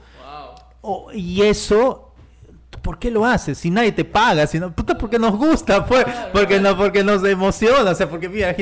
y 1.13 1.43
eso 1.43 2.08
¿por 2.83 2.99
qué 2.99 3.11
lo 3.11 3.25
haces? 3.25 3.59
Si 3.59 3.71
nadie 3.71 3.93
te 3.93 4.05
paga, 4.05 4.47
si 4.47 4.59
no, 4.59 4.75
puta, 4.75 4.97
porque 4.97 5.19
nos 5.19 5.37
gusta, 5.37 5.85
pues, 5.87 6.05
porque 6.33 6.61
no, 6.61 6.77
porque 6.77 7.03
nos 7.05 7.25
emociona, 7.25 7.91
o 7.91 7.95
sea, 7.95 8.09
porque 8.09 8.29
mira, 8.29 8.55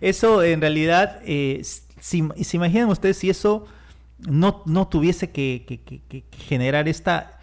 eso 0.00 0.42
en 0.42 0.60
realidad, 0.60 1.20
eh, 1.24 1.62
si, 2.00 2.28
si 2.42 2.56
imaginan 2.56 2.88
ustedes 2.88 3.18
si 3.18 3.30
eso 3.30 3.66
no, 4.18 4.62
no 4.66 4.88
tuviese 4.88 5.30
que, 5.30 6.26
generar 6.46 6.88
esta, 6.88 7.40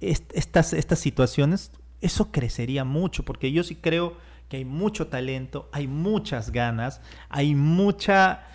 estas, 0.00 0.72
estas 0.72 0.98
situaciones, 0.98 1.70
eso 2.00 2.30
crecería 2.30 2.84
mucho, 2.84 3.24
porque 3.24 3.52
yo 3.52 3.64
sí 3.64 3.74
creo 3.74 4.16
que 4.48 4.58
hay 4.58 4.64
mucho 4.64 5.08
talento, 5.08 5.68
hay 5.72 5.86
muchas 5.86 6.52
ganas, 6.52 7.00
hay 7.28 7.54
mucha, 7.54 8.46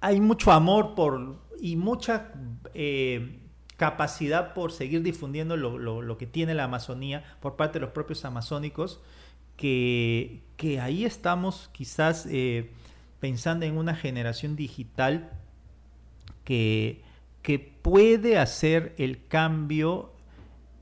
hay 0.00 0.20
mucho 0.20 0.52
amor 0.52 0.94
por 0.94 1.36
y 1.60 1.76
mucha 1.76 2.32
eh, 2.74 3.40
capacidad 3.78 4.54
por 4.54 4.72
seguir 4.72 5.02
difundiendo 5.02 5.56
lo, 5.56 6.18
que 6.18 6.26
tiene 6.26 6.52
la 6.52 6.64
Amazonía 6.64 7.24
por 7.40 7.56
parte 7.56 7.78
de 7.78 7.84
los 7.84 7.92
propios 7.92 8.24
amazónicos, 8.24 9.00
que, 9.56 10.42
que 10.56 10.80
ahí 10.80 11.04
estamos 11.04 11.70
quizás 11.72 12.26
eh, 12.28 12.72
pensando 13.20 13.66
en 13.66 13.78
una 13.78 13.94
generación 13.94 14.56
digital 14.56 15.30
que, 16.44 17.02
que 17.40 17.60
puede 17.60 18.36
hacer 18.36 18.94
el 18.98 19.26
cambio 19.28 20.12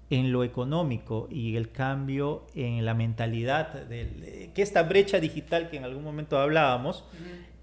en 0.09 0.33
lo 0.33 0.43
económico 0.43 1.29
y 1.31 1.57
el 1.57 1.71
cambio 1.73 2.47
en 2.55 2.83
la 2.87 2.95
mentalidad, 2.95 3.75
de 3.75 4.51
que 4.55 4.63
esta 4.63 4.83
brecha 4.85 5.21
digital 5.21 5.69
que 5.69 5.77
en 5.77 5.85
algún 5.85 6.03
momento 6.03 6.39
hablábamos 6.39 7.05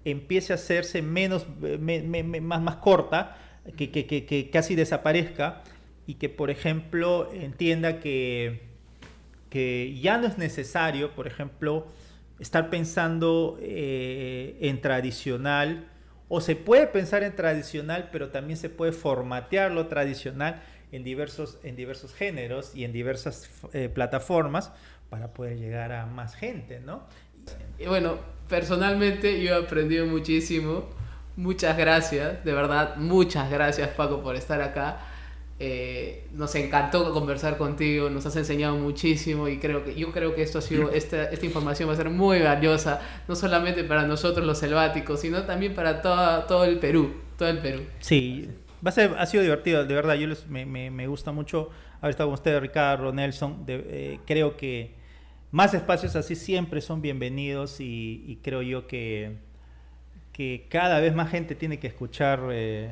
empiece 0.04 0.52
a 0.52 0.56
hacerse 0.56 1.02
menos, 1.02 1.46
más, 1.80 2.62
más 2.62 2.76
corta 2.76 3.36
que, 3.76 4.50
casi 4.52 4.74
desaparezca 4.74 5.62
y 6.06 6.14
que, 6.14 6.28
por 6.28 6.50
ejemplo, 6.50 7.30
entienda 7.32 8.00
que, 8.00 8.62
que 9.50 9.98
ya 10.00 10.18
no 10.18 10.26
es 10.26 10.38
necesario, 10.38 11.12
por 11.12 11.26
ejemplo, 11.26 11.86
estar 12.38 12.70
pensando 12.70 13.58
eh, 13.60 14.58
en 14.60 14.80
tradicional, 14.80 15.88
o 16.28 16.40
se 16.40 16.56
puede 16.56 16.86
pensar 16.86 17.22
en 17.22 17.36
tradicional, 17.36 18.08
pero 18.10 18.30
también 18.30 18.56
se 18.56 18.68
puede 18.68 18.92
formatear 18.92 19.70
lo 19.70 19.86
tradicional 19.86 20.62
en 20.90 21.04
diversos, 21.04 21.58
en 21.62 21.76
diversos 21.76 22.14
géneros 22.14 22.74
y 22.74 22.84
en 22.84 22.92
diversas 22.92 23.50
eh, 23.72 23.88
plataformas 23.88 24.72
para 25.10 25.32
poder 25.32 25.58
llegar 25.58 25.92
a 25.92 26.06
más 26.06 26.34
gente, 26.34 26.80
¿no? 26.80 27.06
Bueno, 27.86 28.18
personalmente 28.48 29.42
yo 29.42 29.54
he 29.54 29.64
aprendido 29.64 30.06
muchísimo 30.06 30.88
Muchas 31.36 31.76
gracias, 31.76 32.44
de 32.44 32.52
verdad, 32.52 32.96
muchas 32.96 33.50
gracias 33.50 33.88
Paco 33.88 34.22
por 34.22 34.36
estar 34.36 34.62
acá. 34.62 34.98
Eh, 35.60 36.26
nos 36.32 36.54
encantó 36.56 37.12
conversar 37.12 37.56
contigo, 37.56 38.10
nos 38.10 38.26
has 38.26 38.36
enseñado 38.36 38.76
muchísimo 38.76 39.48
y 39.48 39.58
creo 39.58 39.84
que 39.84 39.94
yo 39.94 40.12
creo 40.12 40.34
que 40.34 40.42
esto 40.42 40.58
ha 40.58 40.62
sido 40.62 40.90
esta, 40.90 41.30
esta 41.30 41.46
información 41.46 41.88
va 41.88 41.92
a 41.92 41.96
ser 41.96 42.10
muy 42.10 42.40
valiosa, 42.40 43.00
no 43.28 43.36
solamente 43.36 43.84
para 43.84 44.04
nosotros 44.06 44.46
los 44.46 44.58
selváticos, 44.58 45.20
sino 45.20 45.42
también 45.44 45.74
para 45.74 46.02
todo, 46.02 46.44
todo 46.44 46.64
el 46.64 46.78
Perú, 46.78 47.14
todo 47.36 47.48
el 47.48 47.58
Perú. 47.58 47.82
Sí, 48.00 48.48
va 48.84 48.90
a 48.90 48.92
ser, 48.92 49.14
ha 49.16 49.26
sido 49.26 49.42
divertido, 49.42 49.84
de 49.84 49.94
verdad, 49.94 50.14
yo 50.14 50.26
les, 50.26 50.46
me, 50.48 50.66
me, 50.66 51.06
gusta 51.06 51.30
mucho 51.32 51.70
haber 52.00 52.10
estado 52.10 52.28
con 52.28 52.34
ustedes, 52.34 52.60
Ricardo, 52.60 53.12
Nelson, 53.12 53.64
eh, 53.68 54.18
creo 54.26 54.56
que 54.56 54.94
más 55.50 55.72
espacios 55.72 56.16
así 56.16 56.34
siempre 56.34 56.80
son 56.80 57.00
bienvenidos 57.00 57.76
y 57.78 58.40
creo 58.42 58.62
yo 58.62 58.88
que 58.88 59.43
que 60.34 60.66
cada 60.68 61.00
vez 61.00 61.14
más 61.14 61.30
gente 61.30 61.54
tiene 61.54 61.78
que 61.78 61.86
escuchar 61.86 62.40
eh, 62.50 62.90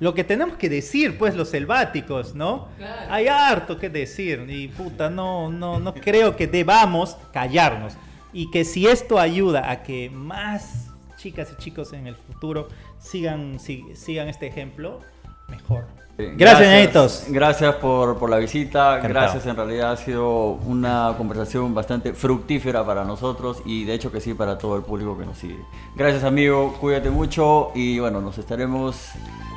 lo 0.00 0.12
que 0.12 0.22
tenemos 0.22 0.56
que 0.56 0.68
decir, 0.68 1.16
pues 1.16 1.34
los 1.34 1.48
selváticos, 1.48 2.34
¿no? 2.34 2.68
Hay 3.08 3.26
harto 3.26 3.78
que 3.78 3.88
decir 3.88 4.44
y 4.48 4.68
puta, 4.68 5.08
no, 5.08 5.50
no, 5.50 5.80
no 5.80 5.94
creo 5.94 6.36
que 6.36 6.46
debamos 6.46 7.16
callarnos 7.32 7.94
y 8.32 8.50
que 8.50 8.64
si 8.66 8.86
esto 8.86 9.18
ayuda 9.18 9.70
a 9.70 9.82
que 9.82 10.10
más 10.10 10.90
chicas 11.16 11.54
y 11.56 11.62
chicos 11.62 11.94
en 11.94 12.06
el 12.06 12.16
futuro 12.16 12.68
sigan, 12.98 13.58
sigan 13.58 14.28
este 14.28 14.46
ejemplo, 14.46 15.00
mejor. 15.48 15.84
Gracias, 16.16 16.68
Nenitos. 16.68 17.24
Gracias 17.28 17.74
por, 17.76 18.18
por, 18.18 18.30
la 18.30 18.36
visita. 18.36 18.98
Gracias, 18.98 19.46
en 19.46 19.56
realidad 19.56 19.92
ha 19.92 19.96
sido 19.96 20.50
una 20.64 21.12
conversación 21.18 21.74
bastante 21.74 22.12
fructífera 22.12 22.86
para 22.86 23.04
nosotros 23.04 23.62
y 23.64 23.84
de 23.84 23.94
hecho 23.94 24.12
que 24.12 24.20
sí 24.20 24.32
para 24.32 24.56
todo 24.56 24.76
el 24.76 24.82
público 24.82 25.18
que 25.18 25.26
nos 25.26 25.38
sigue. 25.38 25.64
Gracias, 25.96 26.22
amigo. 26.22 26.76
Cuídate 26.80 27.10
mucho 27.10 27.72
y 27.74 27.98
bueno, 27.98 28.20
nos 28.20 28.38
estaremos 28.38 29.10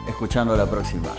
escuchando 0.08 0.58
la 0.58 0.66
próxima. 0.66 1.10